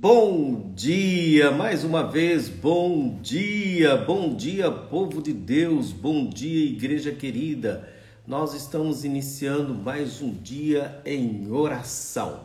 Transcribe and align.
Bom 0.00 0.70
dia, 0.76 1.50
mais 1.50 1.82
uma 1.82 2.04
vez, 2.04 2.48
bom 2.48 3.18
dia, 3.20 3.96
bom 3.96 4.32
dia, 4.32 4.70
povo 4.70 5.20
de 5.20 5.32
Deus, 5.32 5.90
bom 5.90 6.28
dia, 6.28 6.66
igreja 6.66 7.10
querida. 7.10 7.92
Nós 8.24 8.54
estamos 8.54 9.04
iniciando 9.04 9.74
mais 9.74 10.22
um 10.22 10.32
dia 10.32 11.02
em 11.04 11.50
oração. 11.50 12.44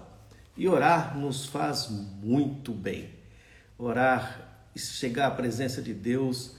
E 0.58 0.68
orar 0.68 1.16
nos 1.16 1.46
faz 1.46 1.90
muito 2.24 2.72
bem. 2.72 3.12
Orar 3.78 4.66
e 4.76 4.80
chegar 4.80 5.28
à 5.28 5.32
presença 5.32 5.80
de 5.80 5.94
Deus 5.94 6.56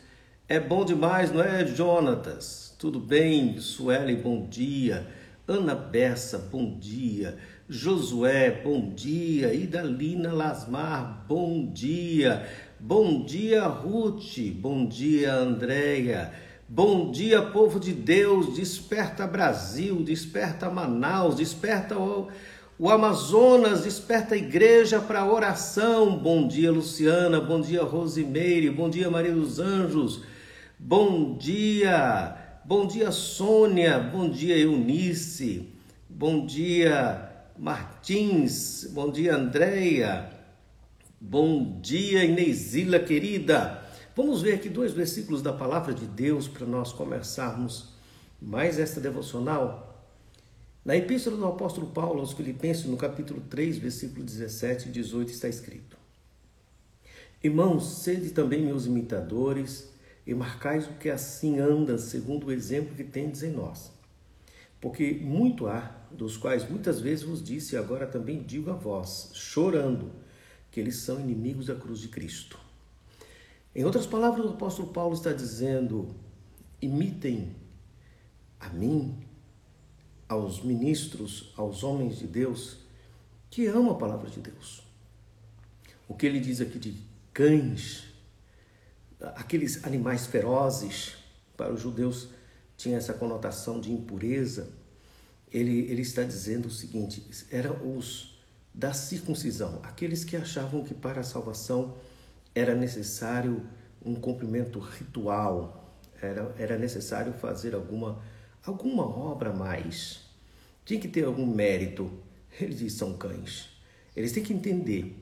é 0.49 0.61
bom 0.61 0.85
demais, 0.85 1.33
não 1.33 1.43
é, 1.43 1.67
Jonatas? 1.67 2.73
Tudo 2.79 3.01
bem? 3.01 3.59
Sueli, 3.59 4.15
bom 4.15 4.47
dia. 4.47 5.09
Ana 5.49 5.75
Bessa, 5.75 6.39
bom 6.39 6.79
dia. 6.79 7.37
Josué, 7.69 8.61
bom 8.63 8.91
dia. 8.95 9.55
Idalina 9.55 10.31
Lasmar, 10.33 11.25
bom 11.27 11.65
dia. 11.73 12.47
Bom 12.79 13.25
dia, 13.25 13.67
Ruth. 13.67 14.39
Bom 14.57 14.87
dia, 14.87 15.33
Andréia. 15.33 16.31
Bom 16.69 17.11
dia, 17.11 17.41
povo 17.41 17.81
de 17.81 17.95
Deus. 17.95 18.55
Desperta 18.55 19.27
Brasil, 19.27 20.03
desperta 20.03 20.69
Manaus, 20.69 21.37
desperta 21.37 21.99
o, 21.99 22.29
o 22.79 22.91
Amazonas, 22.91 23.85
desperta 23.85 24.35
a 24.35 24.39
igreja 24.39 25.01
para 25.01 25.25
oração. 25.25 26.19
Bom 26.19 26.47
dia, 26.47 26.71
Luciana. 26.71 27.41
Bom 27.41 27.63
dia, 27.63 27.83
Rosimeire. 27.83 28.69
Bom 28.69 28.91
dia, 28.91 29.11
Maria 29.11 29.33
dos 29.33 29.59
Anjos. 29.59 30.21
Bom 30.79 31.35
dia. 31.39 32.37
Bom 32.63 32.87
dia, 32.87 33.11
Sônia. 33.11 33.99
Bom 33.99 34.29
dia, 34.29 34.59
Eunice. 34.59 35.73
Bom 36.11 36.45
dia, 36.45 37.34
Martins, 37.57 38.85
bom 38.91 39.13
dia 39.13 39.37
Andréia, 39.37 40.29
bom 41.21 41.81
dia 41.81 42.25
Inesila 42.25 42.99
querida. 42.99 43.81
Vamos 44.17 44.43
ver 44.43 44.55
aqui 44.55 44.69
dois 44.69 44.93
versículos 44.93 45.41
da 45.41 45.53
palavra 45.53 45.95
de 45.95 46.05
Deus 46.05 46.49
para 46.49 46.67
nós 46.67 46.93
começarmos 46.93 47.95
mais 48.43 48.81
esta 48.81 49.01
devocional. 49.01 50.05
Na 50.85 50.97
epístola 50.97 51.37
do 51.37 51.47
apóstolo 51.47 51.87
Paulo 51.87 52.19
aos 52.19 52.33
Filipenses, 52.33 52.87
no 52.87 52.97
capítulo 52.97 53.41
3, 53.43 53.79
versículo 53.79 54.25
17 54.25 54.89
e 54.89 54.93
18, 54.93 55.31
está 55.31 55.49
escrito: 55.49 55.97
Irmãos, 57.43 58.03
sede 58.03 58.31
também 58.31 58.63
meus 58.63 58.85
imitadores 58.85 59.93
e 60.27 60.35
marcais 60.35 60.89
o 60.89 60.95
que 60.95 61.09
assim 61.09 61.61
anda, 61.61 61.99
segundo 61.99 62.49
o 62.49 62.53
exemplo 62.53 62.97
que 62.97 63.05
tendes 63.05 63.45
em 63.45 63.53
nós. 63.53 63.93
Porque 64.81 65.15
muito 65.15 65.69
há 65.69 66.04
dos 66.17 66.37
quais 66.37 66.69
muitas 66.69 67.01
vezes 67.01 67.25
vos 67.25 67.43
disse, 67.43 67.75
e 67.75 67.79
agora 67.79 68.07
também 68.07 68.43
digo 68.43 68.71
a 68.71 68.75
vós, 68.75 69.31
chorando, 69.35 70.13
que 70.71 70.81
eles 70.81 70.97
são 70.97 71.21
inimigos 71.21 71.67
da 71.67 71.75
cruz 71.75 72.01
de 72.01 72.09
Cristo. 72.09 72.59
Em 73.75 73.85
outras 73.85 74.07
palavras, 74.07 74.47
o 74.47 74.51
apóstolo 74.51 74.89
Paulo 74.89 75.15
está 75.15 75.33
dizendo: 75.33 76.15
imitem 76.81 77.55
a 78.59 78.69
mim, 78.69 79.19
aos 80.29 80.63
ministros, 80.63 81.53
aos 81.57 81.83
homens 81.83 82.19
de 82.19 82.27
Deus 82.27 82.79
que 83.51 83.67
amam 83.67 83.93
a 83.93 83.99
palavra 83.99 84.29
de 84.31 84.41
Deus. 84.41 84.83
O 86.09 86.15
que 86.15 86.27
ele 86.27 86.41
diz 86.41 86.61
aqui 86.61 86.79
de 86.79 86.97
cães, 87.33 88.05
aqueles 89.21 89.85
animais 89.85 90.27
ferozes, 90.27 91.15
para 91.57 91.73
os 91.73 91.81
judeus 91.81 92.29
tinha 92.77 92.97
essa 92.97 93.15
conotação 93.15 93.81
de 93.81 93.93
impureza 93.93 94.73
ele, 95.55 95.91
ele 95.91 96.03
está 96.03 96.25
dizendo 96.25 96.67
o 96.67 96.71
seguinte: 96.71 97.25
eram 97.51 97.97
os 97.97 98.35
da 98.75 98.93
circuncisão, 98.93 99.79
aqueles 99.85 100.25
que 100.25 100.37
achavam 100.37 100.83
que 100.83 100.93
para 100.93 101.21
a 101.21 101.25
salvação 101.25 101.95
era 102.53 102.75
necessário 102.75 103.65
um 104.05 104.17
cumprimento 104.17 104.81
ritual, 104.81 105.97
era, 106.21 106.53
era 106.59 106.77
necessário 106.77 107.33
fazer 107.35 107.73
alguma, 107.73 108.21
alguma 108.67 109.07
obra 109.07 109.53
mais, 109.53 110.23
tinha 110.85 110.99
que 110.99 111.07
ter 111.07 111.25
algum 111.25 111.47
mérito. 111.47 112.11
Eles 112.61 112.93
são 112.93 113.17
cães. 113.17 113.71
Eles 114.15 114.33
têm 114.33 114.43
que 114.43 114.53
entender 114.53 115.17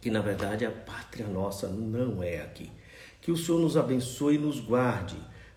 que, 0.00 0.10
na 0.10 0.20
verdade, 0.20 0.64
a 0.64 0.70
pátria 0.70 1.26
nossa 1.26 1.68
não 1.68 2.22
é 2.22 2.40
aqui. 2.40 2.70
Que 3.20 3.30
o 3.30 3.36
Senhor 3.36 3.60
nos 3.60 3.76
abençoe 3.76 4.36
e 4.36 4.38
nos 4.38 4.58
guarde. 4.58 5.16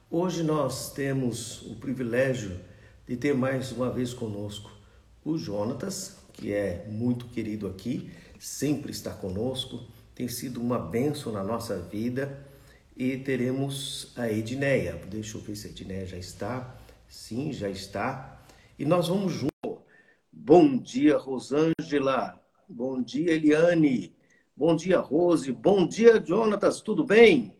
Hoje 0.09 0.43
nós 0.43 0.91
temos 0.93 1.63
o 1.63 1.75
privilégio 1.75 2.59
de 3.07 3.17
ter 3.17 3.33
mais 3.33 3.71
uma 3.71 3.89
vez 3.89 4.13
conosco 4.13 4.71
o 5.23 5.37
Jonatas, 5.37 6.17
que 6.33 6.53
é 6.53 6.85
muito 6.87 7.27
querido 7.27 7.67
aqui, 7.67 8.11
sempre 8.39 8.91
está 8.91 9.11
conosco, 9.11 9.85
tem 10.15 10.27
sido 10.27 10.61
uma 10.61 10.77
benção 10.77 11.31
na 11.31 11.43
nossa 11.43 11.79
vida. 11.79 12.45
E 12.95 13.17
teremos 13.17 14.13
a 14.15 14.29
Edneia. 14.29 15.01
Deixa 15.07 15.37
eu 15.37 15.41
ver 15.41 15.55
se 15.55 15.67
a 15.67 15.69
Edneia 15.71 16.05
já 16.05 16.17
está. 16.17 16.75
Sim, 17.07 17.51
já 17.51 17.67
está. 17.67 18.39
E 18.77 18.85
nós 18.85 19.07
vamos 19.07 19.33
junto. 19.33 19.81
Bom 20.31 20.77
dia, 20.77 21.17
Rosângela. 21.17 22.39
Bom 22.69 23.01
dia, 23.01 23.31
Eliane. 23.31 24.15
Bom 24.55 24.75
dia, 24.75 24.99
Rose. 24.99 25.51
Bom 25.51 25.87
dia, 25.87 26.23
Jonatas. 26.23 26.81
Tudo 26.81 27.03
bem? 27.03 27.57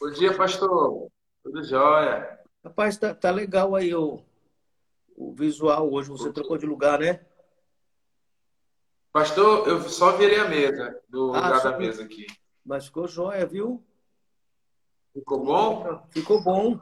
Bom 0.00 0.10
dia, 0.10 0.32
pastor. 0.36 1.08
Tudo 1.42 1.64
jóia. 1.64 2.38
Rapaz, 2.62 2.96
tá, 2.96 3.12
tá 3.12 3.32
legal 3.32 3.74
aí, 3.74 3.92
ô, 3.92 4.20
o 5.16 5.32
visual. 5.32 5.90
Hoje 5.92 6.08
você 6.08 6.32
trocou 6.32 6.58
de 6.58 6.66
lugar, 6.66 7.00
né? 7.00 7.20
Pastor, 9.12 9.68
eu 9.68 9.80
só 9.82 10.16
virei 10.16 10.40
a 10.40 10.48
mesa, 10.48 11.00
do 11.08 11.32
ah, 11.34 11.46
lugar 11.46 11.62
da 11.62 11.78
mesa 11.78 12.02
aqui. 12.02 12.26
Mas 12.64 12.86
ficou 12.86 13.06
jóia, 13.06 13.46
viu? 13.46 13.84
Ficou 15.12 15.44
bom? 15.44 16.06
Ficou 16.10 16.42
bom. 16.42 16.80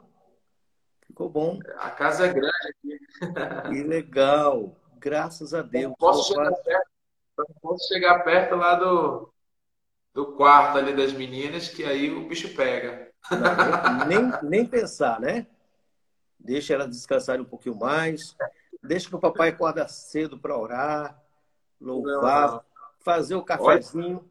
Ficou 1.05 1.29
bom. 1.29 1.59
A 1.77 1.91
casa 1.91 2.25
é 2.25 2.33
grande 2.33 2.69
aqui. 2.69 2.99
Que 3.69 3.83
legal. 3.83 4.75
Graças 4.97 5.53
a 5.53 5.61
Deus. 5.61 5.83
Não 5.83 5.95
posso, 5.95 6.33
chegar 6.33 6.51
perto, 6.55 6.89
não 7.37 7.45
posso 7.61 7.87
chegar 7.87 8.23
perto 8.23 8.55
lá 8.55 8.75
do, 8.75 9.31
do 10.13 10.33
quarto 10.33 10.79
ali 10.79 10.95
das 10.95 11.13
meninas, 11.13 11.69
que 11.69 11.83
aí 11.83 12.09
o 12.09 12.27
bicho 12.27 12.55
pega. 12.55 13.11
Não, 13.29 14.07
nem, 14.07 14.49
nem 14.49 14.65
pensar, 14.65 15.19
né? 15.19 15.45
Deixa 16.43 16.73
ela 16.73 16.87
descansar 16.87 17.39
um 17.39 17.45
pouquinho 17.45 17.75
mais, 17.75 18.35
deixa 18.81 19.09
que 19.09 19.15
o 19.15 19.19
papai 19.19 19.49
acorda 19.49 19.87
cedo 19.87 20.37
para 20.37 20.57
orar, 20.57 21.23
louvar, 21.79 22.47
não, 22.47 22.53
não. 22.55 22.63
fazer 22.99 23.35
o 23.35 23.43
cafezinho. 23.43 24.17
Olha, 24.17 24.25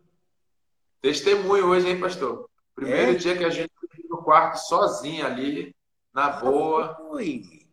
testemunho 1.00 1.66
hoje, 1.66 1.88
hein, 1.88 2.00
pastor? 2.00 2.48
Primeiro 2.74 3.12
é? 3.12 3.14
dia 3.14 3.36
que 3.36 3.44
a 3.44 3.50
gente 3.50 3.72
no 4.08 4.22
quarto 4.22 4.56
sozinho 4.56 5.24
ali, 5.24 5.74
na 6.12 6.28
boa. 6.28 7.00
Oi. 7.10 7.66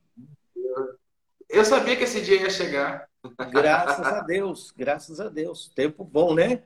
Eu 1.49 1.65
sabia 1.65 1.97
que 1.97 2.03
esse 2.03 2.21
dia 2.21 2.41
ia 2.41 2.49
chegar. 2.49 3.09
Graças 3.51 4.05
a 4.05 4.21
Deus, 4.21 4.71
graças 4.71 5.19
a 5.19 5.27
Deus. 5.27 5.69
Tempo 5.75 6.03
bom, 6.05 6.33
né? 6.33 6.63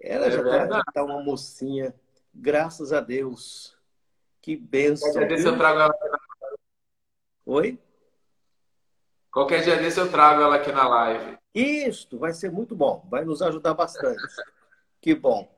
Ela 0.00 0.26
é 0.26 0.30
já 0.32 0.64
está 0.64 0.82
tá 0.92 1.04
uma 1.04 1.22
mocinha. 1.22 1.94
Graças 2.34 2.92
a 2.92 3.00
Deus. 3.00 3.76
Que 4.42 4.56
benção. 4.56 5.08
Eu 5.20 5.56
trago 5.56 5.80
ela 5.80 5.94
Oi? 7.46 7.78
Qualquer 9.30 9.62
dia 9.62 9.76
desse 9.76 10.00
eu 10.00 10.10
trago 10.10 10.42
ela 10.42 10.56
aqui 10.56 10.72
na 10.72 10.88
live. 10.88 11.38
Isto 11.54 12.18
vai 12.18 12.32
ser 12.32 12.50
muito 12.50 12.74
bom, 12.74 13.06
vai 13.08 13.24
nos 13.24 13.40
ajudar 13.40 13.72
bastante. 13.72 14.20
que 15.00 15.14
bom. 15.14 15.48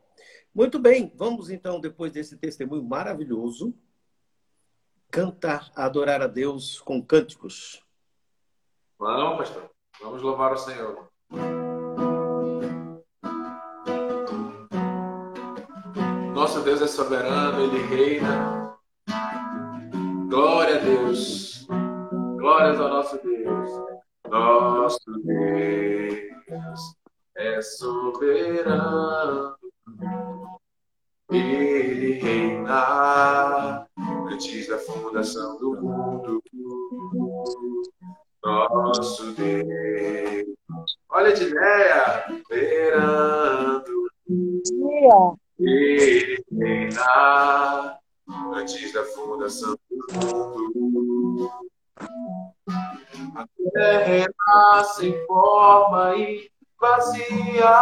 Muito 0.55 0.79
bem, 0.79 1.11
vamos 1.17 1.49
então, 1.49 1.81
depois 1.81 2.13
desse 2.13 2.37
testemunho 2.37 2.83
maravilhoso, 2.83 3.75
cantar, 5.11 5.73
adorar 5.75 6.21
a 6.21 6.27
Deus 6.27 6.79
com 6.79 7.03
cânticos. 7.03 7.83
Vamos, 8.99 9.39
pastor. 9.39 9.71
Vamos 10.03 10.21
louvar 10.21 10.53
o 10.53 10.59
Senhor. 10.59 11.09
Nosso 16.35 16.61
Deus 16.61 16.83
é 16.83 16.87
soberano, 16.87 17.63
ele 17.63 17.79
reina. 17.87 18.77
Glória 20.29 20.77
a 20.77 20.79
Deus. 20.79 21.48
Glórias 22.49 22.81
ao 22.81 22.89
nosso 22.89 23.23
Deus. 23.23 23.71
Nosso 24.27 25.13
Deus 25.23 26.97
é 27.37 27.61
soberano. 27.61 29.55
Ele 31.31 32.13
reina 32.13 33.87
antes 34.33 34.67
da 34.67 34.79
fundação 34.79 35.59
do 35.59 35.77
mundo. 35.77 36.43
Nosso 38.43 39.31
Deus. 39.33 40.47
Olha 41.11 41.35
de 41.35 41.45
ideia. 41.45 42.25
Soberano. 42.29 43.85
Ele 45.59 46.43
reina 46.51 47.99
antes 48.55 48.91
da 48.95 49.05
fundação 49.05 49.77
do 49.91 49.99
mundo. 50.15 51.69
A 53.39 53.47
terra 53.73 54.05
renasce 54.05 55.07
em 55.07 55.27
forma 55.27 56.17
e 56.17 56.51
vazia. 56.81 57.81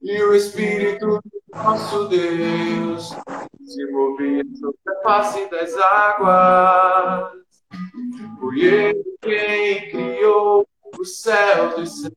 e 0.00 0.22
o 0.22 0.34
Espírito 0.34 1.06
do 1.06 1.20
nosso 1.54 2.08
Deus 2.08 3.14
se 3.62 3.92
movia 3.92 4.42
sobre 4.58 4.78
a 4.88 5.02
face 5.02 5.50
das 5.50 5.76
águas. 5.76 7.42
Foi 8.40 8.58
Ele 8.58 9.04
quem 9.20 9.90
criou 9.90 10.66
o 10.98 11.04
céu 11.04 11.76
dos 11.76 12.00
céus, 12.00 12.14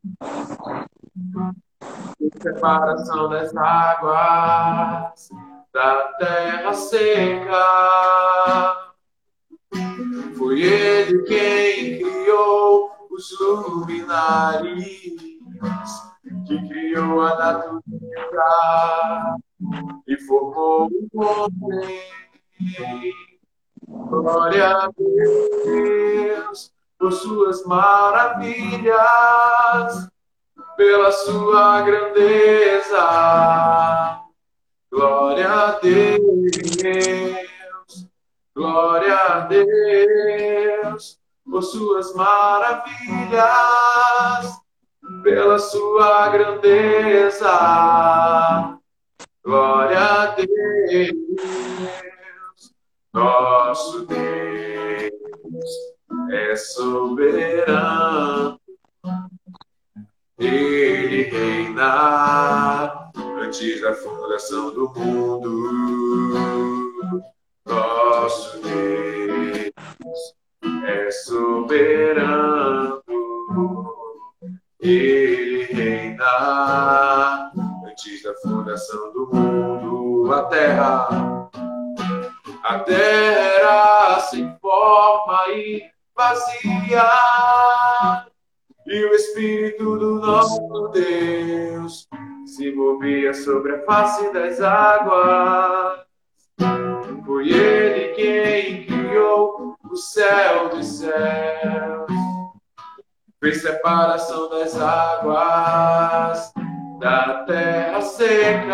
separação 2.41 3.27
das 3.27 3.53
águas 3.57 5.27
da 5.73 6.13
terra 6.13 6.73
seca. 6.73 8.82
Foi 10.37 10.61
Ele 10.61 11.23
quem 11.23 11.99
criou 11.99 12.91
os 13.11 13.39
luminares, 13.39 15.13
que 16.47 16.67
criou 16.67 17.21
a 17.21 17.35
natureza 17.35 17.83
e 20.07 20.17
formou 20.25 20.89
o 21.13 21.23
homem. 21.23 22.01
Glória 23.87 24.67
a 24.69 24.89
Deus 24.97 26.71
por 26.97 27.11
suas 27.11 27.65
maravilhas, 27.65 28.97
pela 30.77 31.11
sua 31.11 31.81
grandeza. 31.81 33.01
Glória 34.89 35.51
a 35.51 35.71
Deus, 35.79 37.42
glória 38.55 39.15
a 39.15 39.39
Deus 39.41 41.19
por 41.43 41.61
suas 41.63 42.13
maravilhas, 42.13 43.43
pela 45.23 45.57
sua 45.59 46.29
grandeza. 46.29 47.49
Glória 49.43 49.99
a 49.99 50.27
Deus, 50.35 50.47
nosso 53.11 54.05
Deus 54.05 55.11
é 56.31 56.55
soberano. 56.55 58.57
Ele 60.39 61.23
reina 61.23 63.11
antes 63.39 63.81
da 63.81 63.93
fundação 63.93 64.73
do 64.73 64.89
mundo. 64.89 65.13
Nosso 67.65 68.59
Deus 68.61 69.71
é 70.85 71.11
soberano. 71.11 73.01
Ele 74.79 75.63
reina 75.63 77.51
antes 77.87 78.21
da 78.23 78.33
fundação 78.35 79.13
do 79.13 79.29
mundo. 79.33 80.33
A 80.33 80.43
terra, 80.45 81.49
a 82.63 82.79
terra 82.79 84.19
sem 84.19 84.57
forma 84.59 85.49
e 85.49 85.83
vazia. 86.15 87.09
E 88.85 89.05
o 89.05 89.13
Espírito 89.13 89.97
do 89.97 90.15
nosso 90.19 90.89
Deus 90.89 92.07
se 92.45 92.71
movia 92.73 93.33
sobre 93.33 93.75
a 93.75 93.85
face 93.85 94.33
das 94.33 94.59
águas. 94.59 96.02
Foi 97.25 97.49
Ele 97.49 98.13
quem 98.15 98.85
criou 98.85 99.77
o 99.89 99.95
céu 99.95 100.69
dos 100.69 100.85
céus, 100.85 102.11
fez 103.39 103.61
separação 103.61 104.49
das 104.49 104.77
águas 104.77 106.51
da 106.99 107.43
terra 107.45 108.01
seca. 108.01 108.73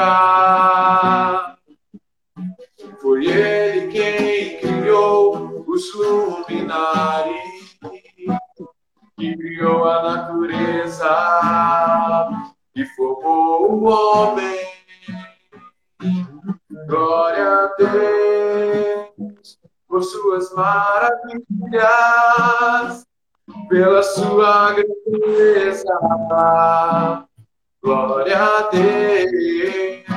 Foi 3.02 3.26
Ele 3.28 3.92
quem 3.92 4.60
criou 4.60 5.66
os 5.68 5.94
luminares, 5.94 7.78
que 9.18 9.38
criou 9.38 9.88
a 9.88 10.02
natureza 10.04 11.10
e 12.76 12.86
formou 12.86 13.72
o 13.72 13.84
homem. 13.84 14.60
Glória 16.90 17.46
a 17.46 17.68
Deus 17.78 19.60
por 19.88 20.04
suas 20.04 20.52
maravilhas, 20.54 21.86
pela 23.70 24.02
sua 24.02 24.74
grandeza. 24.74 26.00
Glória 27.84 28.44
a 28.44 28.70
Deus, 28.70 30.08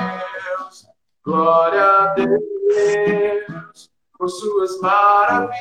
glória 1.23 1.83
a 1.85 2.15
Deus 2.15 3.91
por 4.17 4.29
suas 4.31 4.79
maravilhas, 4.81 5.53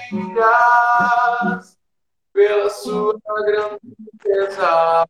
pela 2.32 2.70
sua 2.70 3.20
grandeza. 3.44 5.06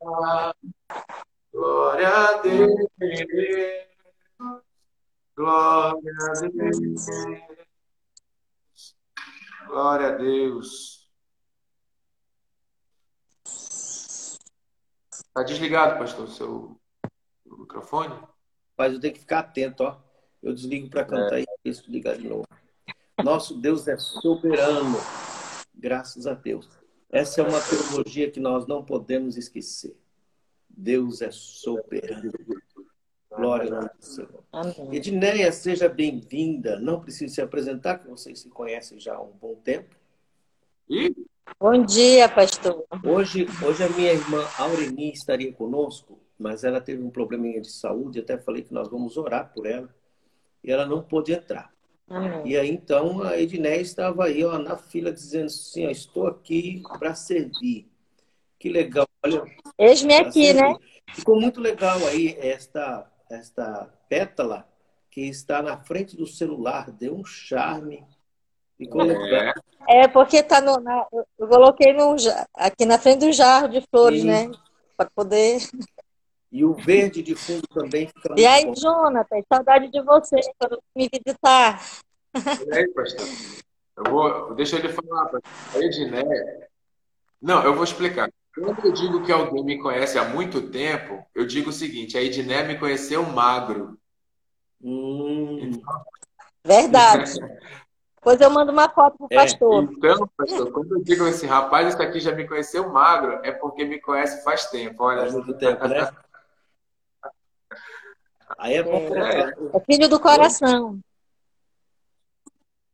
Glória 1.53 2.09
a 2.09 2.33
Deus, 2.43 2.89
glória 5.37 6.13
a 6.21 6.49
Deus, 6.49 7.07
glória 9.67 10.07
a 10.09 10.11
Deus. 10.13 11.11
Está 15.11 15.43
desligado, 15.45 15.99
pastor, 15.99 16.29
seu 16.29 16.79
microfone? 17.47 18.15
Mas 18.77 18.93
eu 18.93 19.01
tenho 19.01 19.15
que 19.15 19.21
ficar 19.21 19.39
atento, 19.39 19.83
ó. 19.83 19.99
Eu 20.43 20.53
desligo 20.53 20.91
para 20.91 21.05
cantar 21.05 21.39
é. 21.39 21.43
e 21.43 21.47
isso 21.65 21.91
ligar 21.91 22.19
de 22.19 22.29
novo. 22.29 22.47
Nosso 23.23 23.55
Deus 23.59 23.87
é 23.89 23.97
soberano, 23.97 24.99
graças 25.75 26.27
a 26.27 26.35
Deus. 26.35 26.69
Essa 27.09 27.41
é 27.41 27.45
uma 27.45 27.61
teologia 27.61 28.31
que 28.31 28.41
nós 28.41 28.67
não 28.67 28.85
podemos 28.85 29.37
esquecer. 29.37 29.97
Deus 30.69 31.23
é 31.23 31.31
soberano. 31.31 32.33
Glória 33.37 33.75
ao 33.75 33.91
Senhor. 34.01 34.45
Amém. 34.53 34.89
Edneia, 34.93 35.51
seja 35.53 35.89
bem-vinda. 35.89 36.79
Não 36.79 37.01
precisa 37.01 37.35
se 37.35 37.41
apresentar, 37.41 37.99
que 37.99 38.09
vocês 38.09 38.41
se 38.41 38.49
conhecem 38.49 39.01
já 39.01 39.15
há 39.15 39.23
um 39.23 39.33
bom 39.33 39.55
tempo. 39.55 39.95
E? 40.89 41.15
Bom 41.59 41.85
dia, 41.85 42.29
pastor. 42.29 42.85
Hoje, 43.05 43.47
hoje 43.67 43.83
a 43.83 43.89
minha 43.89 44.13
irmã 44.13 44.47
Aureni 44.59 45.13
estaria 45.13 45.53
conosco, 45.53 46.19
mas 46.39 46.63
ela 46.63 46.81
teve 46.81 47.03
um 47.03 47.11
probleminha 47.11 47.61
de 47.61 47.71
saúde. 47.71 48.21
Até 48.21 48.37
falei 48.37 48.63
que 48.63 48.75
nós 48.75 48.89
vamos 48.89 49.17
orar 49.17 49.53
por 49.53 49.67
ela. 49.67 49.89
E 50.63 50.71
ela 50.71 50.87
não 50.87 51.03
pôde 51.03 51.33
entrar. 51.33 51.73
Amém. 52.09 52.49
E 52.53 52.57
aí, 52.57 52.71
então, 52.71 53.23
a 53.23 53.39
Edneia 53.41 53.81
estava 53.81 54.27
aí 54.27 54.45
ó, 54.45 54.59
na 54.59 54.77
fila 54.77 55.11
dizendo 55.11 55.47
assim: 55.47 55.87
ó, 55.87 55.91
estou 55.91 56.27
aqui 56.27 56.83
para 56.99 57.15
servir. 57.15 57.89
Que 58.59 58.69
legal. 58.69 59.09
Olha, 59.25 59.43
Eis-me 59.79 60.15
aqui, 60.15 60.53
né? 60.53 60.77
Ficou 61.15 61.41
muito 61.41 61.61
legal 61.61 61.99
aí 62.07 62.37
esta, 62.39 63.11
esta 63.33 63.89
pétala 64.09 64.69
que 65.11 65.23
está 65.23 65.63
na 65.63 65.77
frente 65.77 66.17
do 66.17 66.27
celular. 66.27 66.91
Deu 66.91 67.15
um 67.15 67.25
charme. 67.25 68.05
Ficou 68.77 69.03
é. 69.03 69.05
legal. 69.05 69.55
É, 69.89 70.09
porque 70.09 70.43
tá 70.43 70.61
no, 70.61 70.79
na, 70.81 71.07
eu 71.39 71.49
coloquei 71.49 71.93
no, 71.93 72.17
aqui 72.55 72.85
na 72.85 72.99
frente 72.99 73.21
do 73.21 73.33
jarro 73.33 73.69
de 73.69 73.81
flores, 73.91 74.25
né? 74.25 74.51
Para 74.97 75.11
poder. 75.11 75.59
E 76.51 76.65
o 76.65 76.75
verde 76.75 77.23
de 77.23 77.35
fundo 77.35 77.67
também 77.69 78.09
fica 78.09 78.35
E 78.37 78.47
aí, 78.47 78.67
bom. 78.67 78.75
Jonathan, 78.75 79.41
saudade 79.51 79.89
de 79.89 80.03
você 80.03 80.41
quando 80.59 80.83
me 80.95 81.09
visitar. 81.09 81.83
E 82.35 82.75
aí, 82.75 82.89
pastor? 82.89 83.27
Eu 83.97 84.05
vou, 84.11 84.55
deixa 84.55 84.77
ele 84.77 84.89
falar, 84.89 85.25
pastor. 85.25 85.43
A 85.75 85.79
Edné. 85.79 86.25
Não, 87.41 87.63
eu 87.65 87.75
vou 87.75 87.85
explicar. 87.85 88.31
Quando 88.55 88.87
eu 88.87 88.93
digo 88.93 89.23
que 89.23 89.33
alguém 89.33 89.65
me 89.65 89.79
conhece 89.79 90.19
há 90.19 90.25
muito 90.25 90.71
tempo, 90.71 91.25
eu 91.35 91.47
digo 91.47 91.71
o 91.71 91.73
seguinte: 91.73 92.19
a 92.19 92.23
Edné 92.23 92.63
me 92.65 92.79
conheceu 92.79 93.23
magro. 93.23 93.99
Hum. 94.83 95.71
Verdade. 96.65 97.33
Depois 98.17 98.41
eu 98.41 98.51
mando 98.51 98.71
uma 98.71 98.89
foto 98.89 99.17
pro 99.17 99.27
é, 99.31 99.37
pastor. 99.37 99.83
Então, 99.83 100.31
pastor, 100.37 100.71
quando 100.71 100.97
eu 100.97 101.03
digo 101.03 101.27
esse 101.27 101.45
rapaz, 101.47 101.89
esse 101.89 102.01
aqui 102.01 102.21
já 102.21 102.33
me 102.33 102.47
conheceu 102.47 102.89
magro, 102.89 103.41
é 103.43 103.51
porque 103.51 103.85
me 103.85 104.01
conhece 104.01 104.45
faz 104.45 104.67
tempo. 104.67 105.03
Olha. 105.03 105.23
Faz 105.23 105.33
muito 105.35 105.55
tempo, 105.55 105.89
né? 105.89 106.09
Aí 108.59 108.75
é 108.75 108.83
bom. 108.83 109.17
É, 109.17 109.55
é 109.77 109.81
filho 109.81 110.09
do 110.09 110.21
coração. 110.21 111.01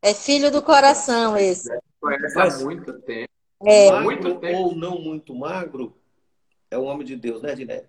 É 0.00 0.14
filho 0.14 0.50
do 0.50 0.62
coração 0.62 1.36
esse. 1.36 1.68
Conhece 2.00 2.40
há 2.40 2.64
muito 2.64 2.92
tempo. 3.00 3.38
É. 3.64 3.90
Magro 3.90 4.40
ou 4.56 4.74
não 4.74 4.98
muito 4.98 5.34
magro, 5.34 5.96
é 6.70 6.78
o 6.78 6.84
homem 6.84 7.06
de 7.06 7.16
Deus, 7.16 7.42
né, 7.42 7.54
Diné? 7.54 7.84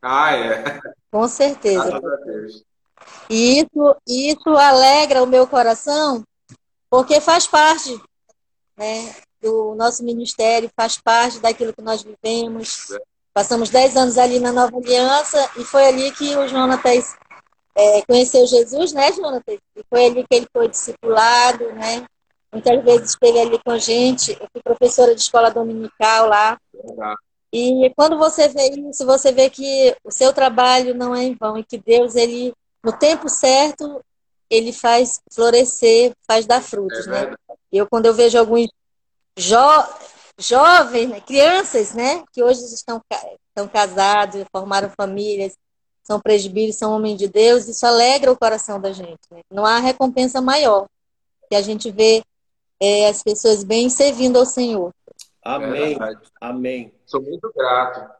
Ah, 0.00 0.34
é. 0.34 0.80
Com 1.10 1.26
certeza. 1.28 2.00
E 3.28 3.60
isso, 3.60 3.96
isso 4.06 4.48
alegra 4.50 5.22
o 5.22 5.26
meu 5.26 5.46
coração, 5.46 6.24
porque 6.88 7.20
faz 7.20 7.46
parte 7.46 8.00
né, 8.76 9.14
do 9.40 9.74
nosso 9.74 10.04
ministério, 10.04 10.70
faz 10.76 10.98
parte 10.98 11.38
daquilo 11.40 11.72
que 11.72 11.82
nós 11.82 12.02
vivemos. 12.02 12.88
Passamos 13.34 13.70
10 13.70 13.96
anos 13.96 14.18
ali 14.18 14.38
na 14.38 14.52
Nova 14.52 14.76
Aliança 14.76 15.50
e 15.56 15.64
foi 15.64 15.86
ali 15.86 16.10
que 16.12 16.36
o 16.36 16.46
Jonatas 16.46 17.16
é, 17.74 18.02
conheceu 18.02 18.46
Jesus, 18.46 18.92
né, 18.92 19.12
Jonatas? 19.12 19.58
E 19.76 19.82
foi 19.88 20.06
ali 20.06 20.26
que 20.28 20.36
ele 20.36 20.46
foi 20.52 20.68
discipulado, 20.68 21.72
né? 21.72 22.06
Muitas 22.52 22.84
vezes 22.84 23.10
esteve 23.10 23.40
ali 23.40 23.58
com 23.58 23.70
a 23.70 23.78
gente. 23.78 24.32
Eu 24.32 24.48
fui 24.52 24.62
professora 24.62 25.14
de 25.14 25.22
escola 25.22 25.50
dominical 25.50 26.28
lá. 26.28 26.58
E 27.52 27.90
quando 27.96 28.18
você 28.18 28.48
vê 28.48 28.70
isso, 28.70 29.06
você 29.06 29.32
vê 29.32 29.48
que 29.48 29.96
o 30.04 30.10
seu 30.10 30.32
trabalho 30.32 30.94
não 30.94 31.14
é 31.14 31.22
em 31.24 31.34
vão 31.34 31.56
e 31.58 31.64
que 31.64 31.78
Deus, 31.78 32.14
ele, 32.14 32.54
no 32.82 32.92
tempo 32.92 33.28
certo, 33.28 34.02
ele 34.48 34.72
faz 34.72 35.20
florescer, 35.32 36.12
faz 36.26 36.46
dar 36.46 36.62
frutos, 36.62 37.06
é 37.06 37.10
né? 37.10 37.34
Eu, 37.70 37.86
quando 37.86 38.06
eu 38.06 38.14
vejo 38.14 38.38
alguns 38.38 38.68
jo 39.36 39.56
jovens, 40.38 41.08
né, 41.08 41.20
crianças, 41.20 41.92
né, 41.94 42.24
que 42.32 42.42
hoje 42.42 42.64
estão, 42.64 43.00
estão 43.48 43.68
casados, 43.68 44.44
formaram 44.50 44.90
famílias, 44.90 45.54
são 46.02 46.18
presbíteros, 46.18 46.76
são 46.76 46.92
homens 46.92 47.18
de 47.18 47.28
Deus, 47.28 47.68
isso 47.68 47.86
alegra 47.86 48.32
o 48.32 48.36
coração 48.36 48.80
da 48.80 48.92
gente. 48.92 49.20
Né? 49.30 49.40
Não 49.50 49.64
há 49.64 49.78
recompensa 49.78 50.40
maior 50.40 50.86
que 51.48 51.54
a 51.54 51.62
gente 51.62 51.90
vê 51.90 52.24
é, 52.82 53.08
as 53.08 53.22
pessoas 53.22 53.62
bem 53.62 53.88
servindo 53.88 54.36
ao 54.36 54.44
Senhor. 54.44 54.92
Amém. 55.40 55.94
É 55.94 56.16
Amém. 56.40 56.92
Sou 57.06 57.22
muito 57.22 57.52
grato. 57.54 58.10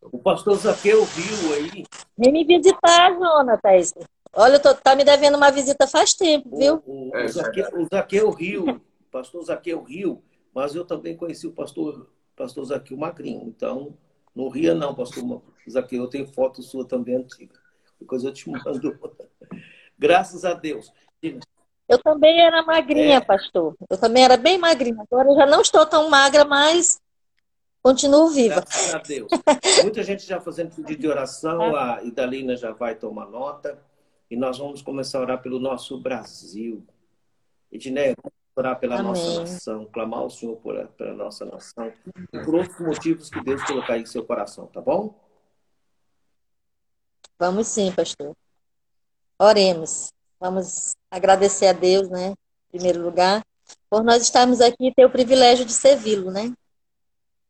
O 0.00 0.18
pastor 0.18 0.56
Zaqueu 0.56 1.04
viu 1.04 1.54
aí. 1.54 1.84
Vem 2.16 2.32
me 2.32 2.44
visitar, 2.44 3.12
Jonatas. 3.12 3.92
Olha, 4.34 4.58
tô, 4.58 4.74
tá 4.74 4.96
me 4.96 5.04
devendo 5.04 5.36
uma 5.36 5.50
visita 5.50 5.86
faz 5.86 6.14
tempo, 6.14 6.56
viu? 6.56 6.82
O, 6.86 7.10
o, 7.14 7.24
o, 7.24 7.28
Zaqueu, 7.28 7.68
o 7.74 7.84
Zaqueu 7.84 8.30
Rio, 8.30 8.76
o 8.76 9.04
pastor 9.10 9.44
Zaqueu 9.44 9.82
Rio, 9.82 10.22
mas 10.54 10.74
eu 10.74 10.86
também 10.86 11.14
conheci 11.14 11.46
o 11.46 11.52
pastor, 11.52 12.10
pastor 12.34 12.64
Zaqueu 12.64 12.96
Magrinho. 12.96 13.46
Então, 13.46 13.94
não 14.34 14.48
ria 14.48 14.74
não, 14.74 14.94
pastor 14.94 15.42
Zaqueu. 15.70 16.04
Eu 16.04 16.08
tenho 16.08 16.26
foto 16.26 16.62
sua 16.62 16.86
também 16.86 17.16
antiga. 17.16 17.60
Depois 18.00 18.24
eu 18.24 18.32
te 18.32 18.48
mando. 18.48 18.98
Graças 19.98 20.46
a 20.46 20.54
Deus. 20.54 20.90
Eu 21.92 21.98
também 21.98 22.40
era 22.40 22.62
magrinha, 22.62 23.18
é. 23.18 23.20
pastor. 23.20 23.76
Eu 23.90 23.98
também 23.98 24.24
era 24.24 24.38
bem 24.38 24.56
magrinha. 24.56 25.04
Agora 25.10 25.28
eu 25.28 25.36
já 25.36 25.44
não 25.44 25.60
estou 25.60 25.84
tão 25.84 26.08
magra, 26.08 26.42
mas 26.42 26.98
continuo 27.82 28.30
viva. 28.30 28.62
Graças 28.62 28.94
a 28.94 28.98
Deus. 28.98 29.28
Muita 29.82 30.02
gente 30.02 30.24
já 30.24 30.40
fazendo 30.40 30.74
pedido 30.74 31.02
de 31.02 31.06
oração. 31.06 31.76
A 31.76 32.02
Idalina 32.02 32.56
já 32.56 32.72
vai 32.72 32.94
tomar 32.94 33.26
nota. 33.26 33.78
E 34.30 34.36
nós 34.36 34.56
vamos 34.56 34.80
começar 34.80 35.18
a 35.18 35.20
orar 35.20 35.42
pelo 35.42 35.58
nosso 35.58 36.00
Brasil. 36.00 36.82
Edneia, 37.70 38.14
vamos 38.22 38.38
orar 38.56 38.80
pela 38.80 38.94
Amém. 38.98 39.08
nossa 39.08 39.40
nação, 39.40 39.84
clamar 39.92 40.20
ao 40.20 40.30
Senhor 40.30 40.56
por, 40.56 40.88
pela 40.88 41.12
nossa 41.12 41.44
nação 41.44 41.92
e 42.32 42.38
por 42.42 42.54
outros 42.54 42.80
motivos 42.80 43.28
que 43.28 43.42
Deus 43.42 43.62
colocar 43.64 43.98
em 43.98 44.06
seu 44.06 44.24
coração, 44.24 44.66
tá 44.66 44.80
bom? 44.80 45.14
Vamos 47.38 47.66
sim, 47.66 47.92
pastor. 47.92 48.34
Oremos. 49.38 50.10
Vamos 50.42 50.96
agradecer 51.08 51.68
a 51.68 51.72
Deus, 51.72 52.08
né? 52.08 52.30
Em 52.30 52.78
primeiro 52.78 53.00
lugar, 53.00 53.46
por 53.88 54.02
nós 54.02 54.24
estarmos 54.24 54.60
aqui 54.60 54.88
e 54.88 54.92
ter 54.92 55.06
o 55.06 55.10
privilégio 55.10 55.64
de 55.64 55.72
servi-lo, 55.72 56.32
né? 56.32 56.52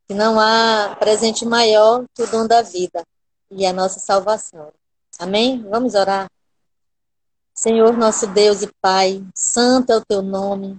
Que 0.06 0.12
não 0.12 0.38
há 0.38 0.94
presente 1.00 1.46
maior 1.46 2.04
que 2.14 2.22
o 2.22 2.26
dom 2.26 2.46
da 2.46 2.60
vida 2.60 3.02
e 3.50 3.64
a 3.64 3.72
nossa 3.72 3.98
salvação. 3.98 4.70
Amém? 5.18 5.66
Vamos 5.70 5.94
orar. 5.94 6.30
Senhor 7.54 7.96
nosso 7.96 8.26
Deus 8.26 8.60
e 8.60 8.70
Pai, 8.78 9.24
santo 9.34 9.90
é 9.90 9.96
o 9.96 10.04
teu 10.04 10.20
nome, 10.20 10.76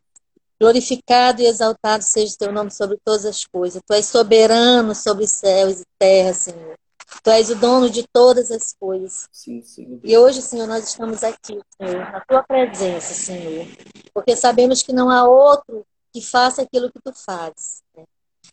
glorificado 0.61 1.41
e 1.41 1.47
exaltado 1.47 2.03
seja 2.03 2.35
o 2.35 2.37
teu 2.37 2.51
nome 2.51 2.69
sobre 2.69 2.99
todas 3.03 3.25
as 3.25 3.43
coisas. 3.43 3.81
Tu 3.83 3.91
és 3.91 4.05
soberano 4.05 4.93
sobre 4.93 5.25
céus 5.25 5.81
e 5.81 5.85
terra, 5.97 6.33
Senhor. 6.35 6.77
Tu 7.21 7.29
és 7.29 7.49
o 7.49 7.55
dono 7.55 7.89
de 7.89 8.07
todas 8.11 8.51
as 8.51 8.73
coisas. 8.73 9.27
Sim, 9.31 9.61
sim. 9.61 9.99
E 10.03 10.17
hoje, 10.17 10.41
Senhor, 10.41 10.67
nós 10.67 10.87
estamos 10.87 11.23
aqui, 11.23 11.59
Senhor, 11.77 12.11
na 12.11 12.21
tua 12.21 12.43
presença, 12.43 13.13
Senhor, 13.13 13.67
porque 14.13 14.35
sabemos 14.35 14.81
que 14.81 14.93
não 14.93 15.09
há 15.09 15.23
outro 15.23 15.85
que 16.11 16.21
faça 16.21 16.61
aquilo 16.61 16.91
que 16.91 16.99
tu 17.03 17.13
fazes. 17.13 17.81
Né? 17.95 18.03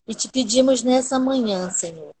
E 0.07 0.13
te 0.13 0.29
pedimos 0.29 0.83
nessa 0.83 1.19
manhã, 1.19 1.69
Senhor, 1.69 2.13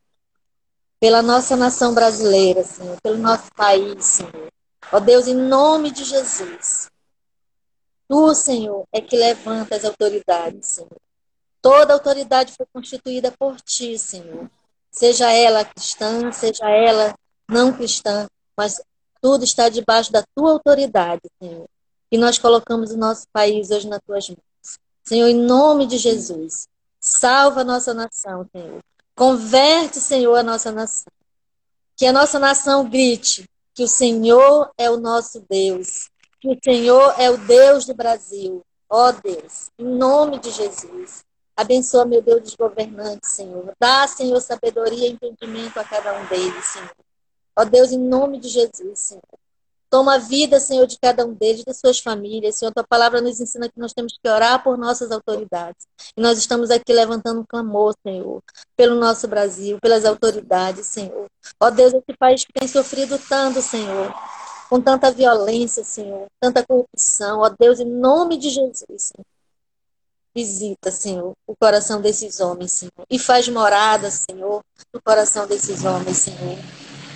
pela 0.99 1.21
nossa 1.21 1.55
nação 1.55 1.93
brasileira, 1.93 2.63
Senhor, 2.63 2.99
pelo 3.01 3.17
nosso 3.17 3.51
país, 3.55 4.05
Senhor, 4.05 4.51
Ó 4.91 4.99
Deus, 4.99 5.27
em 5.27 5.35
nome 5.35 5.89
de 5.89 6.03
Jesus, 6.03 6.89
Tu, 8.09 8.35
Senhor, 8.35 8.85
é 8.91 8.99
que 8.99 9.15
levanta 9.15 9.73
as 9.73 9.85
autoridades, 9.85 10.67
Senhor. 10.67 10.97
Toda 11.61 11.93
autoridade 11.93 12.53
foi 12.57 12.65
constituída 12.73 13.31
por 13.31 13.61
Ti, 13.61 13.97
Senhor. 13.97 14.51
Seja 14.91 15.31
ela 15.31 15.63
cristã, 15.63 16.31
seja 16.31 16.69
ela 16.69 17.15
não 17.47 17.71
cristã, 17.73 18.27
mas 18.57 18.81
tudo 19.21 19.43
está 19.43 19.69
debaixo 19.69 20.11
da 20.11 20.23
Tua 20.35 20.51
autoridade, 20.51 21.21
Senhor. 21.41 21.67
E 22.11 22.17
nós 22.17 22.37
colocamos 22.37 22.91
o 22.91 22.97
nosso 22.97 23.25
país 23.31 23.71
hoje 23.71 23.87
nas 23.87 24.01
Tuas 24.05 24.27
mãos. 24.29 24.79
Senhor, 25.03 25.27
em 25.27 25.35
nome 25.35 25.85
de 25.85 25.97
Jesus, 25.97 26.67
salva 26.99 27.61
a 27.61 27.63
nossa 27.63 27.93
nação, 27.93 28.47
Senhor. 28.51 28.81
Converte, 29.15 29.99
Senhor, 29.99 30.35
a 30.35 30.43
nossa 30.43 30.71
nação. 30.71 31.11
Que 31.95 32.05
a 32.05 32.13
nossa 32.13 32.39
nação 32.39 32.89
grite: 32.89 33.45
que 33.73 33.83
o 33.83 33.87
Senhor 33.87 34.71
é 34.77 34.89
o 34.89 34.97
nosso 34.97 35.43
Deus, 35.49 36.09
que 36.39 36.49
o 36.49 36.57
Senhor 36.63 37.13
é 37.17 37.29
o 37.29 37.37
Deus 37.37 37.85
do 37.85 37.93
Brasil. 37.93 38.61
Ó 38.89 39.07
oh, 39.07 39.11
Deus, 39.13 39.69
em 39.79 39.85
nome 39.85 40.37
de 40.39 40.51
Jesus, 40.51 41.23
abençoa, 41.61 42.05
meu 42.05 42.21
Deus, 42.21 42.49
os 42.49 42.55
governantes, 42.55 43.31
Senhor. 43.31 43.73
Dá, 43.79 44.07
Senhor, 44.07 44.39
sabedoria 44.41 45.07
e 45.07 45.11
entendimento 45.11 45.79
a 45.79 45.83
cada 45.83 46.13
um 46.19 46.25
deles, 46.25 46.65
Senhor. 46.65 46.91
Ó 47.55 47.63
Deus, 47.63 47.91
em 47.91 47.97
nome 47.97 48.39
de 48.39 48.49
Jesus, 48.49 48.99
Senhor. 48.99 49.21
Toma 49.89 50.15
a 50.15 50.17
vida, 50.17 50.57
Senhor, 50.57 50.87
de 50.87 50.97
cada 50.97 51.25
um 51.25 51.33
deles, 51.33 51.65
das 51.65 51.77
suas 51.77 51.99
famílias. 51.99 52.55
Senhor, 52.55 52.73
tua 52.73 52.85
palavra 52.87 53.19
nos 53.19 53.41
ensina 53.41 53.67
que 53.67 53.77
nós 53.77 53.91
temos 53.91 54.17
que 54.17 54.29
orar 54.29 54.63
por 54.63 54.77
nossas 54.77 55.11
autoridades. 55.11 55.85
E 56.15 56.21
nós 56.21 56.37
estamos 56.37 56.71
aqui 56.71 56.93
levantando 56.93 57.41
um 57.41 57.45
clamor, 57.45 57.93
Senhor, 58.01 58.41
pelo 58.77 58.95
nosso 58.95 59.27
Brasil, 59.27 59.77
pelas 59.81 60.05
autoridades, 60.05 60.87
Senhor. 60.87 61.27
Ó 61.59 61.69
Deus, 61.69 61.93
esse 61.93 62.17
país 62.17 62.45
que 62.45 62.53
tem 62.53 62.69
sofrido 62.69 63.19
tanto, 63.27 63.61
Senhor, 63.61 64.13
com 64.69 64.79
tanta 64.79 65.11
violência, 65.11 65.83
Senhor, 65.83 66.25
tanta 66.39 66.65
corrupção. 66.65 67.41
Ó 67.41 67.49
Deus, 67.49 67.81
em 67.81 67.85
nome 67.85 68.37
de 68.37 68.49
Jesus, 68.49 68.85
Senhor. 69.11 69.25
Visita, 70.33 70.91
Senhor, 70.91 71.33
o 71.45 71.55
coração 71.55 72.01
desses 72.01 72.39
homens, 72.39 72.71
Senhor. 72.71 73.05
E 73.09 73.19
faz 73.19 73.49
morada, 73.49 74.09
Senhor, 74.09 74.63
no 74.93 75.01
coração 75.01 75.45
desses 75.45 75.83
homens, 75.83 76.17
Senhor. 76.17 76.57